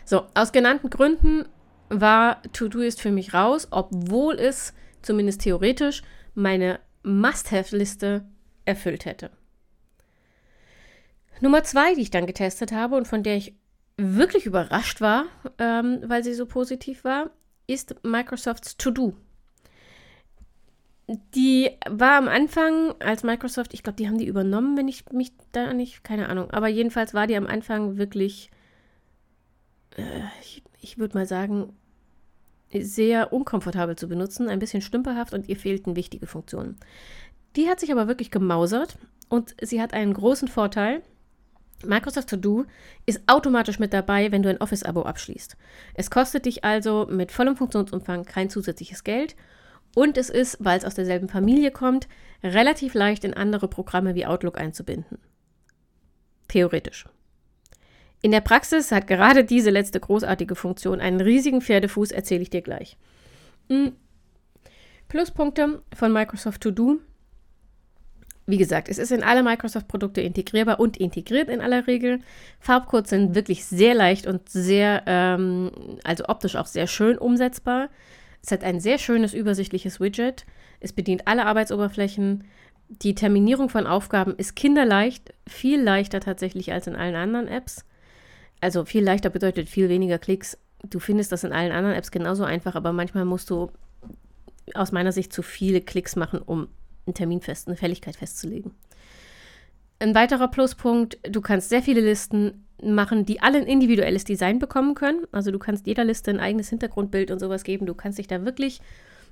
So, 0.05 0.23
aus 0.33 0.51
genannten 0.51 0.89
Gründen 0.89 1.45
war 1.89 2.41
To-Do-Ist 2.51 3.01
für 3.01 3.11
mich 3.11 3.33
raus, 3.33 3.67
obwohl 3.71 4.35
es 4.35 4.73
zumindest 5.01 5.41
theoretisch 5.41 6.01
meine 6.33 6.79
Must-Have-Liste 7.03 8.25
erfüllt 8.65 9.05
hätte. 9.05 9.29
Nummer 11.43 11.61
zwei, 11.63 11.93
die 11.93 12.01
ich 12.01 12.09
dann 12.09 12.25
getestet 12.25 12.71
habe 12.71 12.95
und 12.95 13.05
von 13.05 13.21
der 13.21 13.35
ich 13.35 13.53
wirklich 13.97 14.45
überrascht 14.45 15.01
war, 15.01 15.25
ähm, 15.57 15.99
weil 16.05 16.23
sie 16.23 16.33
so 16.33 16.45
positiv 16.45 17.03
war, 17.03 17.31
ist 17.67 17.95
Microsofts 18.01 18.77
To-Do. 18.77 19.13
Die 21.35 21.69
war 21.89 22.17
am 22.17 22.29
Anfang 22.29 22.93
als 23.01 23.23
Microsoft, 23.23 23.73
ich 23.73 23.83
glaube, 23.83 23.97
die 23.97 24.07
haben 24.07 24.17
die 24.17 24.25
übernommen, 24.25 24.77
wenn 24.77 24.87
ich 24.87 25.11
mich 25.11 25.33
da 25.51 25.73
nicht, 25.73 26.05
keine 26.05 26.29
Ahnung, 26.29 26.49
aber 26.51 26.69
jedenfalls 26.69 27.13
war 27.13 27.27
die 27.27 27.35
am 27.35 27.45
Anfang 27.45 27.97
wirklich, 27.97 28.49
äh, 29.97 30.21
ich, 30.41 30.63
ich 30.79 30.97
würde 30.97 31.17
mal 31.17 31.25
sagen, 31.25 31.73
sehr 32.73 33.33
unkomfortabel 33.33 33.97
zu 33.97 34.07
benutzen, 34.07 34.47
ein 34.47 34.59
bisschen 34.59 34.81
stümperhaft 34.81 35.33
und 35.33 35.49
ihr 35.49 35.57
fehlten 35.57 35.97
wichtige 35.97 36.25
Funktionen. 36.25 36.77
Die 37.57 37.67
hat 37.67 37.81
sich 37.81 37.91
aber 37.91 38.07
wirklich 38.07 38.31
gemausert 38.31 38.97
und 39.27 39.55
sie 39.61 39.81
hat 39.81 39.93
einen 39.93 40.13
großen 40.13 40.47
Vorteil. 40.47 41.03
Microsoft 41.85 42.29
To 42.29 42.37
Do 42.37 42.65
ist 43.05 43.21
automatisch 43.27 43.79
mit 43.79 43.93
dabei, 43.93 44.31
wenn 44.31 44.43
du 44.43 44.49
ein 44.49 44.61
Office-Abo 44.61 45.03
abschließt. 45.03 45.57
Es 45.93 46.09
kostet 46.09 46.45
dich 46.45 46.63
also 46.63 47.07
mit 47.09 47.31
vollem 47.31 47.55
Funktionsumfang 47.55 48.25
kein 48.25 48.49
zusätzliches 48.49 49.03
Geld 49.03 49.35
und 49.95 50.17
es 50.17 50.29
ist, 50.29 50.57
weil 50.59 50.77
es 50.77 50.85
aus 50.85 50.95
derselben 50.95 51.29
Familie 51.29 51.71
kommt, 51.71 52.07
relativ 52.43 52.93
leicht 52.93 53.23
in 53.23 53.33
andere 53.33 53.67
Programme 53.67 54.15
wie 54.15 54.25
Outlook 54.25 54.57
einzubinden. 54.57 55.19
Theoretisch. 56.47 57.05
In 58.21 58.31
der 58.31 58.41
Praxis 58.41 58.91
hat 58.91 59.07
gerade 59.07 59.43
diese 59.43 59.69
letzte 59.69 59.99
großartige 59.99 60.55
Funktion 60.55 61.01
einen 61.01 61.19
riesigen 61.19 61.61
Pferdefuß, 61.61 62.11
erzähle 62.11 62.41
ich 62.41 62.49
dir 62.49 62.61
gleich. 62.61 62.97
Hm. 63.69 63.93
Pluspunkte 65.09 65.83
von 65.93 66.13
Microsoft 66.13 66.61
To 66.61 66.71
Do 66.71 66.99
wie 68.45 68.57
gesagt, 68.57 68.89
es 68.89 68.97
ist 68.97 69.11
in 69.11 69.23
alle 69.23 69.41
Microsoft-Produkte 69.41 70.21
integrierbar 70.21 70.79
und 70.79 70.97
integriert 70.97 71.49
in 71.49 71.61
aller 71.61 71.87
Regel. 71.87 72.19
Farbcodes 72.59 73.09
sind 73.09 73.35
wirklich 73.35 73.65
sehr 73.65 73.93
leicht 73.93 74.27
und 74.27 74.49
sehr, 74.49 75.03
ähm, 75.05 75.71
also 76.03 76.25
optisch 76.27 76.55
auch 76.55 76.65
sehr 76.65 76.87
schön 76.87 77.17
umsetzbar. 77.17 77.89
Es 78.43 78.51
hat 78.51 78.63
ein 78.63 78.81
sehr 78.81 78.97
schönes, 78.97 79.33
übersichtliches 79.33 80.01
Widget. 80.01 80.45
Es 80.81 80.91
bedient 80.91 81.27
alle 81.27 81.45
Arbeitsoberflächen. 81.45 82.43
Die 82.89 83.15
Terminierung 83.15 83.69
von 83.69 83.87
Aufgaben 83.87 84.35
ist 84.35 84.55
kinderleicht, 84.55 85.33
viel 85.47 85.81
leichter 85.81 86.19
tatsächlich 86.19 86.73
als 86.73 86.87
in 86.87 86.97
allen 86.97 87.15
anderen 87.15 87.47
Apps. 87.47 87.85
Also 88.59 88.83
viel 88.83 89.03
leichter 89.03 89.29
bedeutet 89.29 89.69
viel 89.69 89.87
weniger 89.87 90.19
Klicks. 90.19 90.57
Du 90.83 90.99
findest 90.99 91.31
das 91.31 91.45
in 91.45 91.53
allen 91.53 91.71
anderen 91.71 91.95
Apps 91.95 92.11
genauso 92.11 92.43
einfach, 92.43 92.75
aber 92.75 92.91
manchmal 92.91 93.23
musst 93.23 93.49
du 93.49 93.71
aus 94.73 94.91
meiner 94.91 95.13
Sicht 95.13 95.31
zu 95.31 95.41
viele 95.41 95.79
Klicks 95.79 96.17
machen, 96.17 96.41
um 96.41 96.67
einen 97.05 97.13
Termin 97.13 97.41
fest, 97.41 97.67
eine 97.67 97.77
Fälligkeit 97.77 98.15
festzulegen. 98.15 98.71
Ein 99.99 100.15
weiterer 100.15 100.47
Pluspunkt, 100.47 101.17
du 101.23 101.41
kannst 101.41 101.69
sehr 101.69 101.81
viele 101.81 102.01
Listen 102.01 102.65
machen, 102.81 103.25
die 103.25 103.41
alle 103.41 103.59
ein 103.59 103.67
individuelles 103.67 104.23
Design 104.25 104.59
bekommen 104.59 104.95
können. 104.95 105.25
Also 105.31 105.51
du 105.51 105.59
kannst 105.59 105.87
jeder 105.87 106.03
Liste 106.03 106.31
ein 106.31 106.39
eigenes 106.39 106.69
Hintergrundbild 106.69 107.31
und 107.31 107.39
sowas 107.39 107.63
geben. 107.63 107.85
Du 107.85 107.93
kannst 107.93 108.17
dich 108.17 108.27
da 108.27 108.45
wirklich 108.45 108.81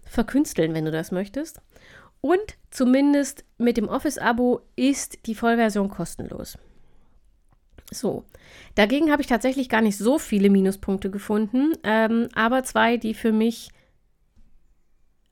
verkünsteln, 0.05 0.73
wenn 0.73 0.85
du 0.85 0.91
das 0.91 1.11
möchtest. 1.11 1.61
Und 2.21 2.57
zumindest 2.69 3.43
mit 3.57 3.77
dem 3.77 3.87
Office-Abo 3.87 4.61
ist 4.75 5.25
die 5.25 5.35
Vollversion 5.35 5.89
kostenlos. 5.89 6.57
So, 7.91 8.23
dagegen 8.75 9.11
habe 9.11 9.21
ich 9.21 9.27
tatsächlich 9.27 9.67
gar 9.67 9.81
nicht 9.81 9.97
so 9.97 10.17
viele 10.17 10.49
Minuspunkte 10.49 11.09
gefunden, 11.09 11.73
ähm, 11.83 12.29
aber 12.35 12.63
zwei, 12.63 12.95
die 12.95 13.13
für 13.13 13.33
mich 13.33 13.69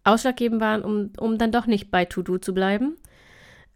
ausschlaggebend 0.03 0.61
waren, 0.61 0.83
um, 0.83 1.11
um 1.17 1.37
dann 1.37 1.51
doch 1.51 1.65
nicht 1.65 1.91
bei 1.91 2.05
To-Do 2.05 2.37
zu 2.37 2.53
bleiben. 2.53 2.97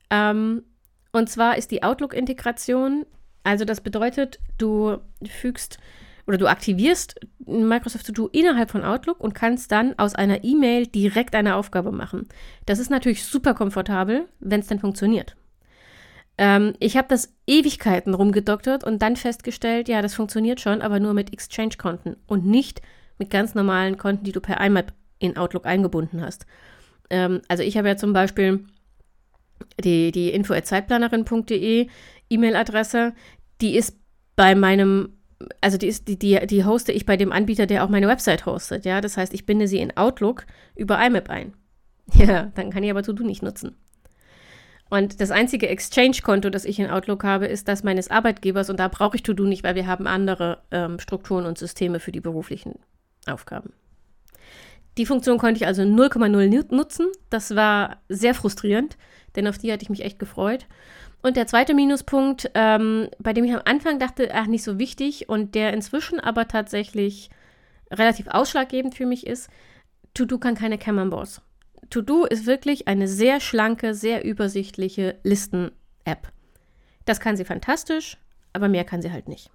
Ähm, 0.09 0.63
und 1.11 1.29
zwar 1.29 1.57
ist 1.57 1.71
die 1.71 1.83
Outlook-Integration, 1.83 3.05
also 3.43 3.65
das 3.65 3.81
bedeutet, 3.81 4.39
du 4.57 4.97
fügst 5.25 5.77
oder 6.25 6.37
du 6.37 6.47
aktivierst 6.47 7.19
Microsoft 7.45 8.05
To 8.07 8.13
Do 8.13 8.27
innerhalb 8.27 8.71
von 8.71 8.83
Outlook 8.83 9.19
und 9.19 9.35
kannst 9.35 9.71
dann 9.71 9.97
aus 9.99 10.15
einer 10.15 10.43
E-Mail 10.43 10.87
direkt 10.87 11.35
eine 11.35 11.55
Aufgabe 11.55 11.91
machen. 11.91 12.27
Das 12.65 12.79
ist 12.79 12.89
natürlich 12.89 13.25
super 13.25 13.53
komfortabel, 13.53 14.27
wenn 14.39 14.61
es 14.61 14.67
denn 14.67 14.79
funktioniert. 14.79 15.35
Ähm, 16.37 16.73
ich 16.79 16.97
habe 16.97 17.07
das 17.09 17.33
Ewigkeiten 17.45 18.13
rumgedoktert 18.13 18.83
und 18.83 19.01
dann 19.01 19.15
festgestellt, 19.15 19.89
ja, 19.89 20.01
das 20.01 20.15
funktioniert 20.15 20.61
schon, 20.61 20.81
aber 20.81 20.99
nur 20.99 21.13
mit 21.13 21.31
Exchange-Konten 21.31 22.15
und 22.25 22.45
nicht 22.45 22.81
mit 23.19 23.29
ganz 23.29 23.53
normalen 23.53 23.97
Konten, 23.97 24.23
die 24.23 24.31
du 24.31 24.41
per 24.41 24.59
IMAP 24.59 24.93
in 25.23 25.37
Outlook 25.37 25.65
eingebunden 25.65 26.21
hast. 26.21 26.45
Ähm, 27.09 27.41
also 27.47 27.63
ich 27.63 27.77
habe 27.77 27.87
ja 27.87 27.97
zum 27.97 28.13
Beispiel 28.13 28.65
die, 29.83 30.11
die 30.11 30.31
info.zeitplanerin.de 30.31 31.87
E-Mail-Adresse, 32.29 33.13
die 33.61 33.75
ist 33.75 33.97
bei 34.35 34.55
meinem, 34.55 35.13
also 35.61 35.77
die 35.77 35.87
ist, 35.87 36.07
die, 36.07 36.17
die, 36.17 36.45
die 36.47 36.65
hoste 36.65 36.91
ich 36.91 37.05
bei 37.05 37.17
dem 37.17 37.31
Anbieter, 37.31 37.65
der 37.65 37.83
auch 37.83 37.89
meine 37.89 38.07
Website 38.07 38.45
hostet, 38.45 38.85
ja. 38.85 39.01
Das 39.01 39.17
heißt, 39.17 39.33
ich 39.33 39.45
binde 39.45 39.67
sie 39.67 39.79
in 39.79 39.95
Outlook 39.95 40.45
über 40.75 41.03
IMAP 41.03 41.29
ein. 41.29 41.53
Ja, 42.15 42.51
dann 42.55 42.69
kann 42.69 42.83
ich 42.83 42.91
aber 42.91 43.01
To-Do 43.01 43.23
nicht 43.23 43.43
nutzen. 43.43 43.77
Und 44.89 45.21
das 45.21 45.31
einzige 45.31 45.69
Exchange-Konto, 45.69 46.49
das 46.49 46.65
ich 46.65 46.79
in 46.79 46.89
Outlook 46.89 47.23
habe, 47.23 47.47
ist 47.47 47.69
das 47.69 47.83
meines 47.83 48.11
Arbeitgebers 48.11 48.69
und 48.69 48.77
da 48.77 48.89
brauche 48.89 49.15
ich 49.15 49.23
To-Do 49.23 49.45
nicht, 49.45 49.63
weil 49.63 49.75
wir 49.75 49.87
haben 49.87 50.05
andere 50.05 50.59
ähm, 50.69 50.99
Strukturen 50.99 51.45
und 51.45 51.57
Systeme 51.57 52.01
für 52.01 52.11
die 52.11 52.19
beruflichen 52.19 52.77
Aufgaben. 53.25 53.71
Die 54.97 55.05
Funktion 55.05 55.37
konnte 55.37 55.57
ich 55.57 55.67
also 55.67 55.81
0,0 55.81 56.73
nutzen. 56.73 57.07
Das 57.29 57.55
war 57.55 58.01
sehr 58.09 58.33
frustrierend, 58.33 58.97
denn 59.35 59.47
auf 59.47 59.57
die 59.57 59.71
hatte 59.71 59.83
ich 59.83 59.89
mich 59.89 60.03
echt 60.03 60.19
gefreut. 60.19 60.67
Und 61.21 61.37
der 61.37 61.47
zweite 61.47 61.73
Minuspunkt, 61.73 62.51
ähm, 62.53 63.07
bei 63.17 63.33
dem 63.33 63.45
ich 63.45 63.53
am 63.53 63.61
Anfang 63.65 63.97
dachte, 63.97 64.29
ach, 64.33 64.45
nicht 64.47 64.63
so 64.63 64.77
wichtig 64.77 65.29
und 65.29 65.55
der 65.55 65.73
inzwischen 65.73 66.19
aber 66.19 66.47
tatsächlich 66.47 67.29
relativ 67.89 68.27
ausschlaggebend 68.27 68.95
für 68.95 69.05
mich 69.05 69.25
ist, 69.25 69.49
To-Do 70.13 70.37
kann 70.37 70.55
keine 70.55 70.77
Camembers. 70.77 71.41
To-Do 71.89 72.25
ist 72.25 72.45
wirklich 72.45 72.87
eine 72.87 73.07
sehr 73.07 73.39
schlanke, 73.39 73.95
sehr 73.95 74.25
übersichtliche 74.25 75.17
Listen-App. 75.23 76.31
Das 77.05 77.19
kann 77.19 77.37
sie 77.37 77.45
fantastisch, 77.45 78.17
aber 78.51 78.67
mehr 78.67 78.83
kann 78.83 79.01
sie 79.01 79.11
halt 79.11 79.27
nicht. 79.27 79.49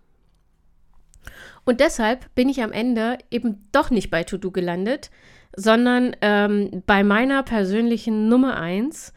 Und 1.65 1.81
deshalb 1.81 2.35
bin 2.35 2.49
ich 2.49 2.63
am 2.63 2.73
Ende 2.73 3.19
eben 3.31 3.69
doch 3.73 3.91
nicht 3.91 4.11
bei 4.11 4.25
To-Do 4.25 4.51
gelandet, 4.51 5.11
sondern 5.57 6.17
ähm, 6.21 6.83
bei 6.87 7.03
meiner 7.03 7.43
persönlichen 7.43 8.29
Nummer 8.29 8.59
1. 8.59 9.13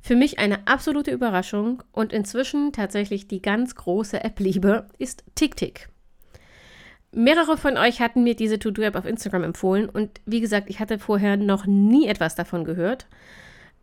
Für 0.00 0.16
mich 0.16 0.38
eine 0.38 0.66
absolute 0.66 1.10
Überraschung 1.10 1.82
und 1.92 2.12
inzwischen 2.12 2.72
tatsächlich 2.72 3.26
die 3.26 3.40
ganz 3.40 3.74
große 3.74 4.22
App-Liebe 4.22 4.86
ist 4.98 5.24
TickTick. 5.34 5.88
Mehrere 7.10 7.56
von 7.56 7.78
euch 7.78 8.00
hatten 8.00 8.24
mir 8.24 8.34
diese 8.34 8.58
To-Do-App 8.58 8.96
auf 8.96 9.06
Instagram 9.06 9.44
empfohlen 9.44 9.88
und 9.88 10.20
wie 10.26 10.40
gesagt, 10.40 10.68
ich 10.68 10.80
hatte 10.80 10.98
vorher 10.98 11.36
noch 11.36 11.64
nie 11.64 12.08
etwas 12.08 12.34
davon 12.34 12.64
gehört. 12.64 13.06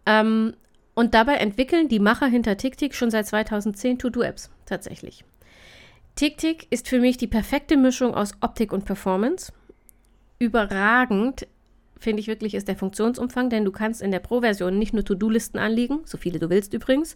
Ähm, 0.05 0.53
und 0.93 1.13
dabei 1.13 1.35
entwickeln 1.35 1.87
die 1.87 1.99
Macher 1.99 2.27
hinter 2.27 2.57
TickTick 2.57 2.93
schon 2.93 3.09
seit 3.09 3.25
2010 3.25 3.99
To-Do-Apps 3.99 4.51
tatsächlich. 4.65 5.23
TickTick 6.15 6.67
ist 6.69 6.87
für 6.87 6.99
mich 6.99 7.17
die 7.17 7.27
perfekte 7.27 7.77
Mischung 7.77 8.13
aus 8.13 8.33
Optik 8.41 8.73
und 8.73 8.85
Performance. 8.85 9.51
Überragend 10.39 11.47
finde 12.01 12.19
ich 12.19 12.27
wirklich 12.27 12.55
ist 12.55 12.67
der 12.67 12.75
Funktionsumfang, 12.75 13.49
denn 13.49 13.63
du 13.63 13.71
kannst 13.71 14.01
in 14.01 14.11
der 14.11 14.19
Pro-Version 14.19 14.77
nicht 14.77 14.93
nur 14.93 15.05
To-Do-Listen 15.05 15.59
anlegen, 15.59 16.01
so 16.05 16.17
viele 16.17 16.39
du 16.39 16.49
willst 16.49 16.73
übrigens. 16.73 17.15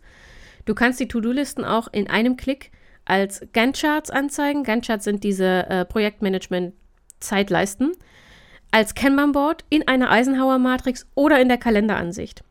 Du 0.65 0.75
kannst 0.75 0.99
die 0.99 1.08
To-Do-Listen 1.08 1.65
auch 1.65 1.88
in 1.91 2.10
einem 2.10 2.38
Klick 2.38 2.71
als 3.03 3.41
Gantt-Charts 3.53 4.10
anzeigen. 4.10 4.63
Gantt-Charts 4.63 5.05
sind 5.05 5.23
diese 5.23 5.69
äh, 5.69 5.86
Projektmanagement-Zeitleisten. 5.86 7.91
Als 8.71 8.95
Kanban-Board 8.95 9.63
in 9.69 9.88
einer 9.88 10.12
Eisenhower-Matrix 10.12 11.08
oder 11.15 11.39
in 11.39 11.47
der 11.47 11.58
Kalenderansicht. 11.58 12.43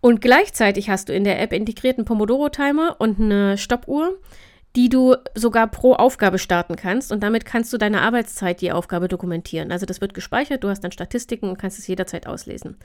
Und 0.00 0.20
gleichzeitig 0.20 0.90
hast 0.90 1.08
du 1.08 1.14
in 1.14 1.22
der 1.24 1.40
App 1.40 1.52
integrierten 1.52 2.04
Pomodoro-Timer 2.04 2.96
und 2.98 3.20
eine 3.20 3.56
Stoppuhr, 3.56 4.18
die 4.76 4.88
du 4.88 5.16
sogar 5.34 5.68
pro 5.68 5.94
Aufgabe 5.94 6.38
starten 6.38 6.76
kannst 6.76 7.12
und 7.12 7.22
damit 7.22 7.44
kannst 7.44 7.72
du 7.72 7.78
deine 7.78 8.02
Arbeitszeit 8.02 8.60
die 8.60 8.72
Aufgabe 8.72 9.08
dokumentieren. 9.08 9.70
Also 9.70 9.86
das 9.86 10.00
wird 10.00 10.14
gespeichert, 10.14 10.64
du 10.64 10.68
hast 10.68 10.80
dann 10.80 10.92
Statistiken 10.92 11.48
und 11.48 11.58
kannst 11.58 11.78
es 11.78 11.86
jederzeit 11.86 12.26
auslesen. 12.26 12.76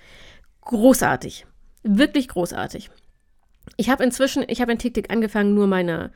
Großartig. 0.61 1.45
Wirklich 1.83 2.27
großartig. 2.27 2.91
Ich 3.77 3.89
habe 3.89 4.03
inzwischen, 4.03 4.43
ich 4.47 4.61
habe 4.61 4.71
in 4.71 4.77
TickTick 4.77 5.11
angefangen, 5.11 5.53
nur 5.53 5.67
meine 5.67 6.11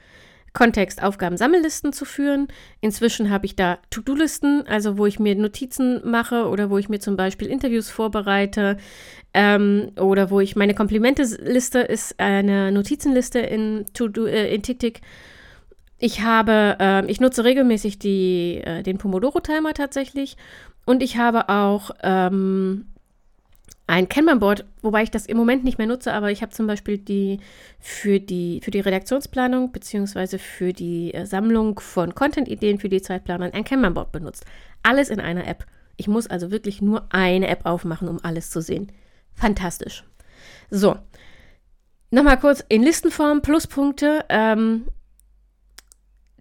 Kontext 0.54 1.02
Aufgabensammellisten 1.02 1.94
zu 1.94 2.06
führen. 2.06 2.48
Inzwischen 2.80 3.32
habe 3.32 3.48
ich 3.48 3.56
da 3.56 3.80
To-Do-Listen, 3.90 4.68
also 4.68 4.98
wo 4.98 5.08
ich 5.08 5.20
mir 5.20 5.36
Notizen 5.36 6.08
mache 6.08 6.48
oder 6.48 6.70
wo 6.70 6.78
ich 6.78 6.90
mir 6.90 7.00
zum 7.00 7.18
Beispiel 7.18 7.48
Interviews 7.48 7.90
vorbereite 7.90 8.78
ähm, 9.34 9.92
oder 10.00 10.30
wo 10.30 10.40
ich 10.40 10.56
meine 10.56 10.76
Komplimente-Liste 10.76 11.80
ist 11.80 12.20
eine 12.20 12.72
Notizenliste 12.72 13.40
in, 13.40 13.86
äh, 14.00 14.54
in 14.54 14.62
TickTick. 14.62 15.02
Ich 16.06 16.20
habe, 16.20 16.76
äh, 16.82 17.06
ich 17.06 17.22
nutze 17.22 17.46
regelmäßig 17.46 17.98
die, 17.98 18.58
äh, 18.58 18.84
den 18.84 18.98
Pomodoro-Timer 18.98 19.74
tatsächlich 19.74 20.36
und 20.84 21.02
ich 21.02 21.16
habe 21.16 21.48
auch 21.48 21.92
ähm, 22.04 22.88
ein 23.88 24.10
Kanban-Board, 24.10 24.66
wobei 24.82 25.04
ich 25.04 25.12
das 25.12 25.28
im 25.28 25.38
Moment 25.38 25.64
nicht 25.64 25.78
mehr 25.78 25.88
nutze, 25.88 26.12
aber 26.12 26.30
ich 26.30 26.42
habe 26.42 26.52
zum 26.52 26.68
Beispiel 26.68 26.98
die 26.98 27.40
für 27.80 28.20
die, 28.20 28.60
für 28.62 28.72
die 28.72 28.82
Redaktionsplanung 28.82 29.72
beziehungsweise 29.72 30.40
für 30.40 30.74
die 30.74 31.14
äh, 31.14 31.26
Sammlung 31.26 31.80
von 31.80 32.14
Content-Ideen 32.14 32.80
für 32.80 32.90
die 32.90 33.02
Zeitplanung 33.02 33.54
ein 33.54 33.64
Kanban-Board 33.64 34.12
benutzt. 34.12 34.44
Alles 34.84 35.10
in 35.10 35.22
einer 35.22 35.48
App. 35.48 35.66
Ich 35.96 36.10
muss 36.10 36.28
also 36.28 36.52
wirklich 36.52 36.82
nur 36.82 37.08
eine 37.14 37.48
App 37.48 37.66
aufmachen, 37.66 38.10
um 38.10 38.20
alles 38.24 38.50
zu 38.50 38.62
sehen. 38.62 38.92
Fantastisch. 39.36 40.04
So, 40.70 40.98
nochmal 42.12 42.40
kurz 42.42 42.62
in 42.68 42.84
Listenform 42.84 43.42
Pluspunkte. 43.42 44.26
Ähm, 44.28 44.84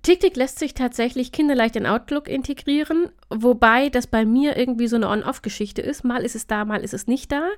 TickTick 0.03 0.37
lässt 0.37 0.59
sich 0.59 0.75
tatsächlich 0.75 1.31
kinderleicht 1.31 1.77
in 1.77 1.87
Outlook 1.87 2.29
integrieren, 2.29 3.11
wobei 3.31 3.89
das 3.89 4.09
bei 4.09 4.25
mir 4.25 4.57
irgendwie 4.57 4.89
so 4.89 4.97
eine 4.97 5.09
On-Off-Geschichte 5.09 5.81
ist. 5.81 6.05
Mal 6.05 6.25
ist 6.25 6.35
es 6.35 6.49
da, 6.49 6.65
mal 6.65 6.83
ist 6.83 6.95
es 6.95 7.07
nicht 7.07 7.31
da. 7.31 7.49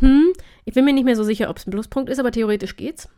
Hm, 0.00 0.32
ich 0.66 0.74
bin 0.74 0.84
mir 0.84 0.92
nicht 0.92 1.04
mehr 1.04 1.16
so 1.16 1.24
sicher, 1.24 1.48
ob 1.48 1.56
es 1.56 1.66
ein 1.66 1.70
Pluspunkt 1.70 2.10
ist, 2.10 2.18
aber 2.18 2.30
theoretisch 2.30 2.76
geht's. 2.76 3.08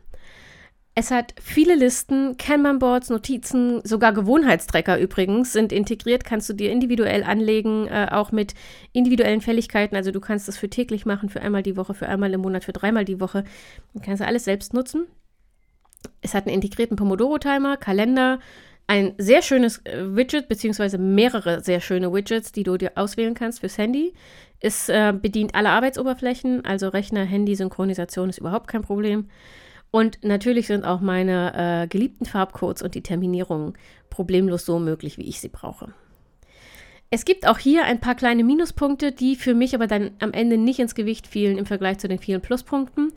Es 0.93 1.09
hat 1.09 1.33
viele 1.41 1.75
Listen, 1.75 2.35
Kanban-Boards, 2.37 3.09
Notizen, 3.09 3.81
sogar 3.85 4.11
Gewohnheitstrecker 4.13 4.99
übrigens 4.99 5.53
sind 5.53 5.71
integriert. 5.71 6.25
Kannst 6.25 6.49
du 6.49 6.53
dir 6.53 6.69
individuell 6.69 7.23
anlegen, 7.23 7.87
äh, 7.87 8.07
auch 8.11 8.33
mit 8.33 8.55
individuellen 8.91 9.39
Fälligkeiten. 9.39 9.95
Also 9.95 10.11
du 10.11 10.19
kannst 10.19 10.49
das 10.49 10.57
für 10.57 10.69
täglich 10.69 11.05
machen, 11.05 11.29
für 11.29 11.41
einmal 11.41 11.63
die 11.63 11.77
Woche, 11.77 11.93
für 11.93 12.09
einmal 12.09 12.33
im 12.33 12.41
Monat, 12.41 12.65
für 12.65 12.73
dreimal 12.73 13.05
die 13.05 13.21
Woche. 13.21 13.45
Du 13.93 14.01
kannst 14.01 14.21
alles 14.21 14.43
selbst 14.43 14.73
nutzen. 14.73 15.07
Es 16.21 16.33
hat 16.33 16.45
einen 16.45 16.55
integrierten 16.55 16.97
Pomodoro-Timer, 16.97 17.77
Kalender, 17.77 18.39
ein 18.87 19.13
sehr 19.17 19.41
schönes 19.41 19.77
äh, 19.85 20.15
Widget, 20.15 20.47
beziehungsweise 20.49 20.97
mehrere 20.97 21.63
sehr 21.63 21.79
schöne 21.79 22.13
Widgets, 22.13 22.51
die 22.51 22.63
du 22.63 22.77
dir 22.77 22.91
auswählen 22.95 23.33
kannst 23.33 23.61
fürs 23.61 23.77
Handy. 23.77 24.13
Es 24.59 24.89
äh, 24.89 25.13
bedient 25.13 25.55
alle 25.55 25.69
Arbeitsoberflächen, 25.69 26.65
also 26.65 26.89
Rechner, 26.89 27.23
Handy, 27.23 27.55
Synchronisation 27.55 28.29
ist 28.29 28.39
überhaupt 28.39 28.67
kein 28.67 28.81
Problem. 28.81 29.29
Und 29.91 30.23
natürlich 30.23 30.67
sind 30.67 30.85
auch 30.85 31.01
meine 31.01 31.83
äh, 31.83 31.87
geliebten 31.87 32.25
Farbcodes 32.25 32.81
und 32.81 32.95
die 32.95 33.01
Terminierungen 33.01 33.73
problemlos 34.09 34.65
so 34.65 34.79
möglich, 34.79 35.17
wie 35.17 35.27
ich 35.27 35.41
sie 35.41 35.49
brauche. 35.49 35.93
Es 37.09 37.25
gibt 37.25 37.45
auch 37.45 37.57
hier 37.57 37.83
ein 37.83 37.99
paar 37.99 38.15
kleine 38.15 38.43
Minuspunkte, 38.45 39.11
die 39.11 39.35
für 39.35 39.53
mich 39.53 39.75
aber 39.75 39.87
dann 39.87 40.11
am 40.19 40.31
Ende 40.31 40.57
nicht 40.57 40.79
ins 40.79 40.95
Gewicht 40.95 41.27
fielen 41.27 41.57
im 41.57 41.65
Vergleich 41.65 41.97
zu 41.97 42.07
den 42.07 42.19
vielen 42.19 42.39
Pluspunkten. 42.39 43.11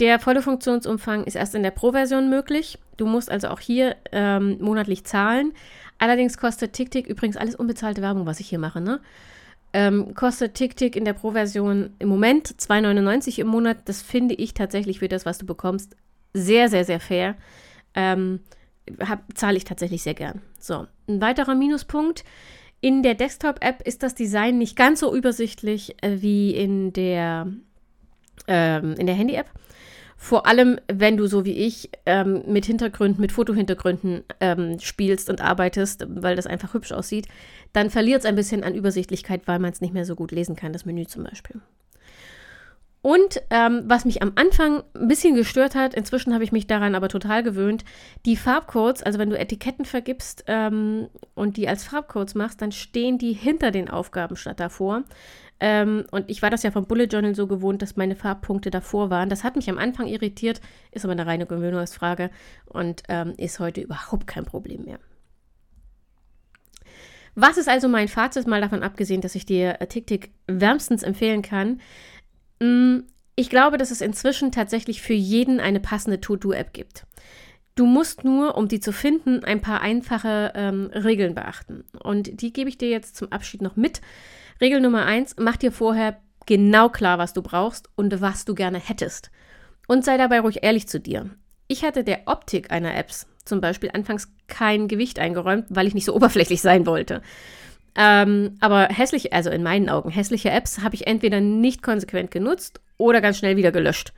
Der 0.00 0.18
volle 0.18 0.40
Funktionsumfang 0.40 1.24
ist 1.24 1.34
erst 1.34 1.54
in 1.54 1.62
der 1.62 1.72
Pro-Version 1.72 2.30
möglich. 2.30 2.78
Du 2.96 3.06
musst 3.06 3.30
also 3.30 3.48
auch 3.48 3.60
hier 3.60 3.96
ähm, 4.12 4.56
monatlich 4.58 5.04
zahlen. 5.04 5.52
Allerdings 5.98 6.38
kostet 6.38 6.72
TickTick 6.72 7.06
übrigens 7.06 7.36
alles 7.36 7.54
unbezahlte 7.54 8.00
Werbung, 8.00 8.24
was 8.24 8.40
ich 8.40 8.48
hier 8.48 8.58
mache, 8.58 8.80
ne? 8.80 9.00
Ähm, 9.72 10.14
kostet 10.14 10.54
TickTick 10.54 10.96
in 10.96 11.04
der 11.04 11.12
Pro-Version 11.12 11.90
im 11.98 12.08
Moment 12.08 12.48
2,99 12.48 13.40
im 13.40 13.48
Monat. 13.48 13.76
Das 13.84 14.00
finde 14.00 14.34
ich 14.34 14.54
tatsächlich 14.54 14.98
für 15.00 15.08
das, 15.08 15.26
was 15.26 15.38
du 15.38 15.46
bekommst, 15.46 15.94
sehr, 16.32 16.68
sehr, 16.68 16.84
sehr 16.84 16.98
fair. 16.98 17.36
Ähm, 17.94 18.40
zahle 19.34 19.58
ich 19.58 19.64
tatsächlich 19.64 20.02
sehr 20.02 20.14
gern. 20.14 20.40
So, 20.58 20.86
ein 21.08 21.20
weiterer 21.20 21.54
Minuspunkt. 21.54 22.24
In 22.80 23.02
der 23.02 23.14
Desktop-App 23.14 23.82
ist 23.86 24.02
das 24.02 24.14
Design 24.14 24.56
nicht 24.56 24.76
ganz 24.76 25.00
so 25.00 25.14
übersichtlich 25.14 26.02
äh, 26.02 26.22
wie 26.22 26.54
in 26.54 26.94
der, 26.94 27.46
ähm, 28.48 28.94
in 28.94 29.06
der 29.06 29.14
Handy-App. 29.14 29.50
Vor 30.22 30.46
allem, 30.46 30.78
wenn 30.86 31.16
du 31.16 31.26
so 31.26 31.46
wie 31.46 31.54
ich 31.54 31.88
ähm, 32.04 32.42
mit 32.46 32.66
Hintergründen, 32.66 33.22
mit 33.22 33.32
Fotohintergründen 33.32 34.22
ähm, 34.38 34.78
spielst 34.78 35.30
und 35.30 35.40
arbeitest, 35.40 36.04
weil 36.10 36.36
das 36.36 36.46
einfach 36.46 36.74
hübsch 36.74 36.92
aussieht, 36.92 37.26
dann 37.72 37.88
verliert 37.88 38.20
es 38.20 38.26
ein 38.26 38.36
bisschen 38.36 38.62
an 38.62 38.74
Übersichtlichkeit, 38.74 39.48
weil 39.48 39.58
man 39.58 39.72
es 39.72 39.80
nicht 39.80 39.94
mehr 39.94 40.04
so 40.04 40.14
gut 40.14 40.30
lesen 40.30 40.56
kann, 40.56 40.74
das 40.74 40.84
Menü 40.84 41.06
zum 41.06 41.24
Beispiel. 41.24 41.62
Und 43.00 43.40
ähm, 43.48 43.84
was 43.86 44.04
mich 44.04 44.20
am 44.20 44.32
Anfang 44.34 44.82
ein 44.94 45.08
bisschen 45.08 45.34
gestört 45.34 45.74
hat, 45.74 45.94
inzwischen 45.94 46.34
habe 46.34 46.44
ich 46.44 46.52
mich 46.52 46.66
daran 46.66 46.94
aber 46.94 47.08
total 47.08 47.42
gewöhnt, 47.42 47.86
die 48.26 48.36
Farbcodes, 48.36 49.02
also 49.02 49.18
wenn 49.18 49.30
du 49.30 49.38
Etiketten 49.38 49.86
vergibst 49.86 50.44
ähm, 50.48 51.08
und 51.34 51.56
die 51.56 51.66
als 51.66 51.84
Farbcodes 51.84 52.34
machst, 52.34 52.60
dann 52.60 52.72
stehen 52.72 53.16
die 53.16 53.32
hinter 53.32 53.70
den 53.70 53.88
Aufgaben 53.88 54.36
statt 54.36 54.60
davor. 54.60 55.04
Ähm, 55.60 56.06
und 56.10 56.30
ich 56.30 56.42
war 56.42 56.50
das 56.50 56.62
ja 56.62 56.70
vom 56.70 56.86
Bullet 56.86 57.04
Journal 57.04 57.34
so 57.34 57.46
gewohnt, 57.46 57.82
dass 57.82 57.96
meine 57.96 58.16
Farbpunkte 58.16 58.70
davor 58.70 59.10
waren. 59.10 59.28
Das 59.28 59.44
hat 59.44 59.56
mich 59.56 59.68
am 59.68 59.78
Anfang 59.78 60.06
irritiert, 60.06 60.60
ist 60.90 61.04
aber 61.04 61.12
eine 61.12 61.26
reine 61.26 61.46
Gewöhnungsfrage 61.46 62.30
und 62.66 63.02
ähm, 63.08 63.34
ist 63.36 63.60
heute 63.60 63.82
überhaupt 63.82 64.26
kein 64.26 64.44
Problem 64.44 64.84
mehr. 64.84 64.98
Was 67.34 67.58
ist 67.58 67.68
also 67.68 67.88
mein 67.88 68.08
Fazit, 68.08 68.46
mal 68.46 68.60
davon 68.60 68.82
abgesehen, 68.82 69.20
dass 69.20 69.34
ich 69.34 69.46
dir 69.46 69.78
TickTick 69.78 70.30
wärmstens 70.46 71.02
empfehlen 71.02 71.42
kann? 71.42 71.80
Mm, 72.60 73.00
ich 73.36 73.50
glaube, 73.50 73.78
dass 73.78 73.90
es 73.90 74.00
inzwischen 74.00 74.52
tatsächlich 74.52 75.00
für 75.00 75.14
jeden 75.14 75.60
eine 75.60 75.80
passende 75.80 76.20
To-Do-App 76.20 76.72
gibt. 76.72 77.06
Du 77.76 77.86
musst 77.86 78.24
nur, 78.24 78.56
um 78.56 78.68
die 78.68 78.80
zu 78.80 78.92
finden, 78.92 79.44
ein 79.44 79.60
paar 79.60 79.80
einfache 79.80 80.52
ähm, 80.54 80.90
Regeln 80.92 81.34
beachten. 81.34 81.84
Und 82.02 82.42
die 82.42 82.52
gebe 82.52 82.68
ich 82.68 82.78
dir 82.78 82.90
jetzt 82.90 83.16
zum 83.16 83.30
Abschied 83.32 83.62
noch 83.62 83.76
mit. 83.76 84.00
Regel 84.60 84.80
Nummer 84.80 85.06
eins, 85.06 85.36
mach 85.38 85.56
dir 85.56 85.72
vorher 85.72 86.20
genau 86.46 86.88
klar, 86.88 87.18
was 87.18 87.32
du 87.32 87.42
brauchst 87.42 87.88
und 87.96 88.20
was 88.20 88.44
du 88.44 88.54
gerne 88.54 88.78
hättest. 88.78 89.30
Und 89.86 90.04
sei 90.04 90.16
dabei 90.18 90.40
ruhig 90.40 90.62
ehrlich 90.62 90.86
zu 90.88 91.00
dir. 91.00 91.30
Ich 91.68 91.84
hatte 91.84 92.04
der 92.04 92.22
Optik 92.26 92.70
einer 92.70 92.94
Apps 92.94 93.26
zum 93.44 93.60
Beispiel 93.60 93.90
anfangs 93.92 94.32
kein 94.48 94.86
Gewicht 94.86 95.18
eingeräumt, 95.18 95.66
weil 95.70 95.86
ich 95.86 95.94
nicht 95.94 96.04
so 96.04 96.14
oberflächlich 96.16 96.60
sein 96.60 96.86
wollte. 96.86 97.22
Ähm, 97.96 98.56
aber 98.60 98.86
hässliche, 98.86 99.32
also 99.32 99.50
in 99.50 99.62
meinen 99.62 99.88
Augen, 99.88 100.10
hässliche 100.10 100.50
Apps 100.50 100.80
habe 100.80 100.94
ich 100.94 101.06
entweder 101.06 101.40
nicht 101.40 101.82
konsequent 101.82 102.30
genutzt 102.30 102.80
oder 102.98 103.20
ganz 103.20 103.38
schnell 103.38 103.56
wieder 103.56 103.72
gelöscht. 103.72 104.12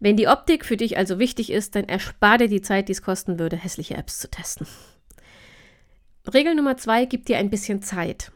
Wenn 0.00 0.16
die 0.16 0.28
Optik 0.28 0.66
für 0.66 0.76
dich 0.76 0.98
also 0.98 1.18
wichtig 1.18 1.50
ist, 1.50 1.74
dann 1.74 1.84
erspar 1.84 2.36
dir 2.36 2.48
die 2.48 2.60
Zeit, 2.60 2.88
die 2.88 2.92
es 2.92 3.00
kosten 3.00 3.38
würde, 3.38 3.56
hässliche 3.56 3.96
Apps 3.96 4.18
zu 4.18 4.28
testen. 4.28 4.66
Regel 6.32 6.54
Nummer 6.54 6.76
zwei, 6.76 7.06
gib 7.06 7.24
dir 7.24 7.38
ein 7.38 7.48
bisschen 7.48 7.80
Zeit. 7.80 8.32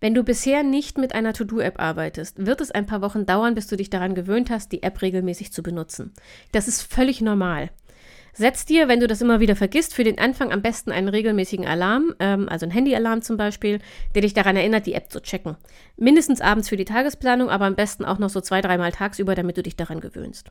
Wenn 0.00 0.14
du 0.14 0.24
bisher 0.24 0.62
nicht 0.62 0.96
mit 0.96 1.14
einer 1.14 1.34
To-Do-App 1.34 1.78
arbeitest, 1.78 2.46
wird 2.46 2.62
es 2.62 2.70
ein 2.70 2.86
paar 2.86 3.02
Wochen 3.02 3.26
dauern, 3.26 3.54
bis 3.54 3.66
du 3.66 3.76
dich 3.76 3.90
daran 3.90 4.14
gewöhnt 4.14 4.48
hast, 4.48 4.72
die 4.72 4.82
App 4.82 5.02
regelmäßig 5.02 5.52
zu 5.52 5.62
benutzen. 5.62 6.12
Das 6.52 6.68
ist 6.68 6.82
völlig 6.82 7.20
normal. 7.20 7.70
Setz 8.32 8.64
dir, 8.64 8.88
wenn 8.88 9.00
du 9.00 9.06
das 9.06 9.20
immer 9.20 9.40
wieder 9.40 9.56
vergisst, 9.56 9.94
für 9.94 10.04
den 10.04 10.18
Anfang 10.18 10.52
am 10.52 10.62
besten 10.62 10.92
einen 10.92 11.08
regelmäßigen 11.08 11.66
Alarm, 11.66 12.14
ähm, 12.20 12.48
also 12.48 12.64
einen 12.64 12.72
Handyalarm 12.72 13.20
zum 13.20 13.36
Beispiel, 13.36 13.80
der 14.14 14.22
dich 14.22 14.32
daran 14.32 14.56
erinnert, 14.56 14.86
die 14.86 14.94
App 14.94 15.10
zu 15.10 15.20
checken. 15.20 15.56
Mindestens 15.96 16.40
abends 16.40 16.68
für 16.68 16.76
die 16.76 16.84
Tagesplanung, 16.84 17.50
aber 17.50 17.66
am 17.66 17.74
besten 17.74 18.04
auch 18.04 18.18
noch 18.18 18.30
so 18.30 18.40
zwei, 18.40 18.62
dreimal 18.62 18.92
tagsüber, 18.92 19.34
damit 19.34 19.58
du 19.58 19.62
dich 19.62 19.76
daran 19.76 20.00
gewöhnst. 20.00 20.50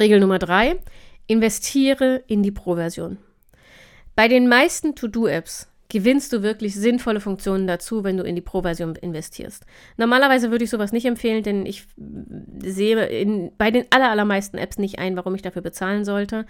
Regel 0.00 0.18
Nummer 0.18 0.38
drei: 0.38 0.80
Investiere 1.26 2.24
in 2.26 2.42
die 2.42 2.52
Pro-Version. 2.52 3.18
Bei 4.16 4.28
den 4.28 4.48
meisten 4.48 4.94
To-Do-Apps 4.96 5.68
gewinnst 5.88 6.32
du 6.32 6.42
wirklich 6.42 6.74
sinnvolle 6.74 7.20
Funktionen 7.20 7.66
dazu, 7.66 8.04
wenn 8.04 8.16
du 8.16 8.24
in 8.24 8.34
die 8.34 8.42
Pro-Version 8.42 8.96
investierst. 8.96 9.64
Normalerweise 9.96 10.50
würde 10.50 10.64
ich 10.64 10.70
sowas 10.70 10.92
nicht 10.92 11.06
empfehlen, 11.06 11.42
denn 11.42 11.66
ich 11.66 11.86
sehe 12.62 13.06
in, 13.06 13.52
bei 13.56 13.70
den 13.70 13.86
aller, 13.90 14.10
allermeisten 14.10 14.58
Apps 14.58 14.78
nicht 14.78 14.98
ein, 14.98 15.16
warum 15.16 15.34
ich 15.34 15.42
dafür 15.42 15.62
bezahlen 15.62 16.04
sollte. 16.04 16.46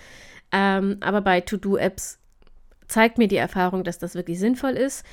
Ähm, 0.53 0.99
aber 1.01 1.21
bei 1.21 1.41
To-Do-Apps 1.41 2.19
zeigt 2.89 3.19
mir 3.19 3.29
die 3.29 3.37
Erfahrung, 3.37 3.85
dass 3.85 3.99
das 3.99 4.15
wirklich 4.15 4.39
sinnvoll 4.39 4.73
ist. 4.73 5.05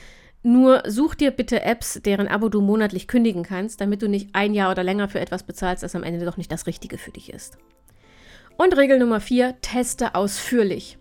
Nur 0.43 0.83
such 0.85 1.15
dir 1.15 1.31
bitte 1.31 1.63
Apps, 1.63 2.01
deren 2.03 2.27
Abo 2.27 2.49
du 2.49 2.61
monatlich 2.61 3.07
kündigen 3.07 3.43
kannst, 3.43 3.79
damit 3.79 4.01
du 4.01 4.09
nicht 4.09 4.29
ein 4.33 4.53
Jahr 4.53 4.71
oder 4.71 4.83
länger 4.83 5.07
für 5.07 5.19
etwas 5.19 5.43
bezahlst, 5.43 5.83
das 5.83 5.95
am 5.95 6.03
Ende 6.03 6.25
doch 6.25 6.37
nicht 6.37 6.51
das 6.51 6.67
Richtige 6.67 6.97
für 6.97 7.11
dich 7.11 7.31
ist. 7.31 7.57
Und 8.57 8.77
Regel 8.77 8.99
Nummer 8.99 9.21
4, 9.21 9.61
teste 9.61 10.15
ausführlich. 10.15 10.97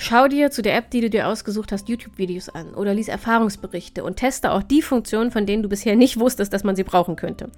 Schau 0.00 0.28
dir 0.28 0.52
zu 0.52 0.62
der 0.62 0.76
App, 0.76 0.90
die 0.90 1.00
du 1.00 1.10
dir 1.10 1.26
ausgesucht 1.26 1.72
hast, 1.72 1.88
YouTube-Videos 1.88 2.50
an 2.50 2.72
oder 2.74 2.94
lies 2.94 3.08
Erfahrungsberichte 3.08 4.04
und 4.04 4.14
teste 4.14 4.52
auch 4.52 4.62
die 4.62 4.80
Funktionen, 4.80 5.32
von 5.32 5.44
denen 5.44 5.64
du 5.64 5.68
bisher 5.68 5.96
nicht 5.96 6.20
wusstest, 6.20 6.52
dass 6.52 6.62
man 6.62 6.76
sie 6.76 6.84
brauchen 6.84 7.16
könnte. 7.16 7.50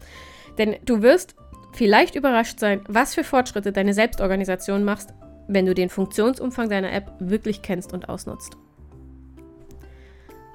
Denn 0.57 0.77
du 0.87 1.03
wirst 1.03 1.35
vielleicht 1.73 2.15
überrascht 2.15 2.59
sein, 2.59 2.81
was 2.89 3.15
für 3.15 3.25
Fortschritte 3.25 3.73
deine 3.73 3.93
Selbstorganisation 3.93 4.85
machst, 4.85 5.13
wenn 5.49 5.67
du 5.67 5.75
den 5.75 5.91
Funktionsumfang 5.91 6.71
deiner 6.71 6.91
App 6.93 7.13
wirklich 7.19 7.61
kennst 7.61 7.93
und 7.93 8.09
ausnutzt. 8.09 8.57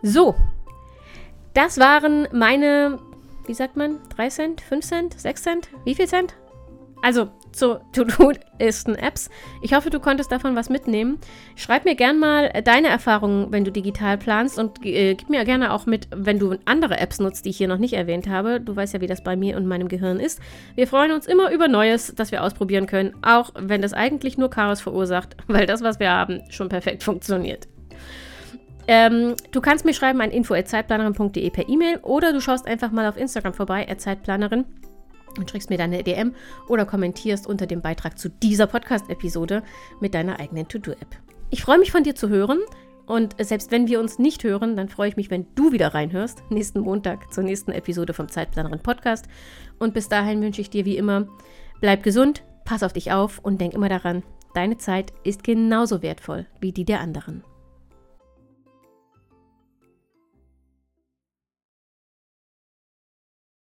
So, 0.01 0.33
das 1.53 1.77
waren 1.77 2.27
meine, 2.31 2.97
wie 3.45 3.53
sagt 3.53 3.77
man, 3.77 3.99
3 4.15 4.29
Cent, 4.29 4.61
5 4.61 4.85
Cent, 4.85 5.19
6 5.19 5.43
Cent, 5.43 5.69
wie 5.83 5.93
viel 5.93 6.07
Cent? 6.07 6.33
Also 7.03 7.29
zu 7.55 7.79
To-Do-Listen-Apps. 7.93 9.29
Ich 9.61 9.73
hoffe, 9.73 9.89
du 9.89 9.99
konntest 9.99 10.31
davon 10.31 10.55
was 10.55 10.69
mitnehmen. 10.69 11.19
Schreib 11.55 11.85
mir 11.85 11.95
gern 11.95 12.19
mal 12.19 12.49
deine 12.63 12.87
Erfahrungen, 12.87 13.51
wenn 13.51 13.63
du 13.63 13.71
digital 13.71 14.17
planst 14.17 14.59
und 14.59 14.85
äh, 14.85 15.15
gib 15.15 15.29
mir 15.29 15.43
gerne 15.45 15.73
auch 15.73 15.85
mit, 15.85 16.07
wenn 16.15 16.39
du 16.39 16.55
andere 16.65 16.99
Apps 16.99 17.19
nutzt, 17.19 17.45
die 17.45 17.49
ich 17.49 17.57
hier 17.57 17.67
noch 17.67 17.77
nicht 17.77 17.93
erwähnt 17.93 18.27
habe. 18.27 18.59
Du 18.59 18.75
weißt 18.75 18.93
ja, 18.93 19.01
wie 19.01 19.07
das 19.07 19.23
bei 19.23 19.35
mir 19.35 19.57
und 19.57 19.65
meinem 19.65 19.87
Gehirn 19.87 20.19
ist. 20.19 20.39
Wir 20.75 20.87
freuen 20.87 21.11
uns 21.11 21.25
immer 21.25 21.51
über 21.51 21.67
Neues, 21.67 22.13
das 22.15 22.31
wir 22.31 22.43
ausprobieren 22.43 22.85
können, 22.85 23.13
auch 23.21 23.51
wenn 23.57 23.81
das 23.81 23.93
eigentlich 23.93 24.37
nur 24.37 24.49
Chaos 24.49 24.81
verursacht, 24.81 25.35
weil 25.47 25.65
das, 25.65 25.81
was 25.81 25.99
wir 25.99 26.11
haben, 26.11 26.41
schon 26.49 26.69
perfekt 26.69 27.03
funktioniert. 27.03 27.67
Ähm, 28.87 29.35
du 29.51 29.61
kannst 29.61 29.83
mir 29.83 29.93
schreiben 29.93 30.21
an 30.21 30.29
info.zeitplanerin.de 30.29 31.49
per 31.49 31.67
E-Mail 31.67 31.97
oder 32.03 32.33
du 32.33 32.39
schaust 32.39 32.67
einfach 32.67 32.91
mal 32.91 33.07
auf 33.07 33.17
Instagram 33.17 33.53
vorbei, 33.53 33.87
Zeitplanerin 33.97 34.65
und 35.37 35.49
schickst 35.49 35.69
mir 35.69 35.77
deine 35.77 36.03
DM 36.03 36.33
oder 36.67 36.85
kommentierst 36.85 37.47
unter 37.47 37.67
dem 37.67 37.81
Beitrag 37.81 38.17
zu 38.17 38.29
dieser 38.29 38.67
Podcast-Episode 38.67 39.63
mit 39.99 40.13
deiner 40.13 40.39
eigenen 40.39 40.67
To-Do-App. 40.67 41.17
Ich 41.49 41.63
freue 41.63 41.79
mich 41.79 41.91
von 41.91 42.03
dir 42.03 42.15
zu 42.15 42.29
hören 42.29 42.59
und 43.05 43.35
selbst 43.39 43.71
wenn 43.71 43.87
wir 43.87 43.99
uns 43.99 44.17
nicht 44.17 44.43
hören, 44.43 44.75
dann 44.75 44.89
freue 44.89 45.09
ich 45.09 45.15
mich, 45.15 45.29
wenn 45.29 45.45
du 45.55 45.71
wieder 45.71 45.93
reinhörst, 45.93 46.43
nächsten 46.49 46.79
Montag 46.79 47.33
zur 47.33 47.43
nächsten 47.43 47.71
Episode 47.71 48.13
vom 48.13 48.29
Zeitplanerin 48.29 48.79
Podcast. 48.79 49.25
Und 49.79 49.93
bis 49.93 50.09
dahin 50.09 50.41
wünsche 50.41 50.61
ich 50.61 50.69
dir 50.69 50.85
wie 50.85 50.97
immer, 50.97 51.27
bleib 51.81 52.03
gesund, 52.03 52.43
pass 52.63 52.83
auf 52.83 52.93
dich 52.93 53.11
auf 53.11 53.39
und 53.39 53.61
denk 53.61 53.73
immer 53.73 53.89
daran, 53.89 54.23
deine 54.53 54.77
Zeit 54.77 55.13
ist 55.23 55.43
genauso 55.43 56.01
wertvoll 56.01 56.47
wie 56.59 56.71
die 56.71 56.85
der 56.85 56.99
anderen. 56.99 57.43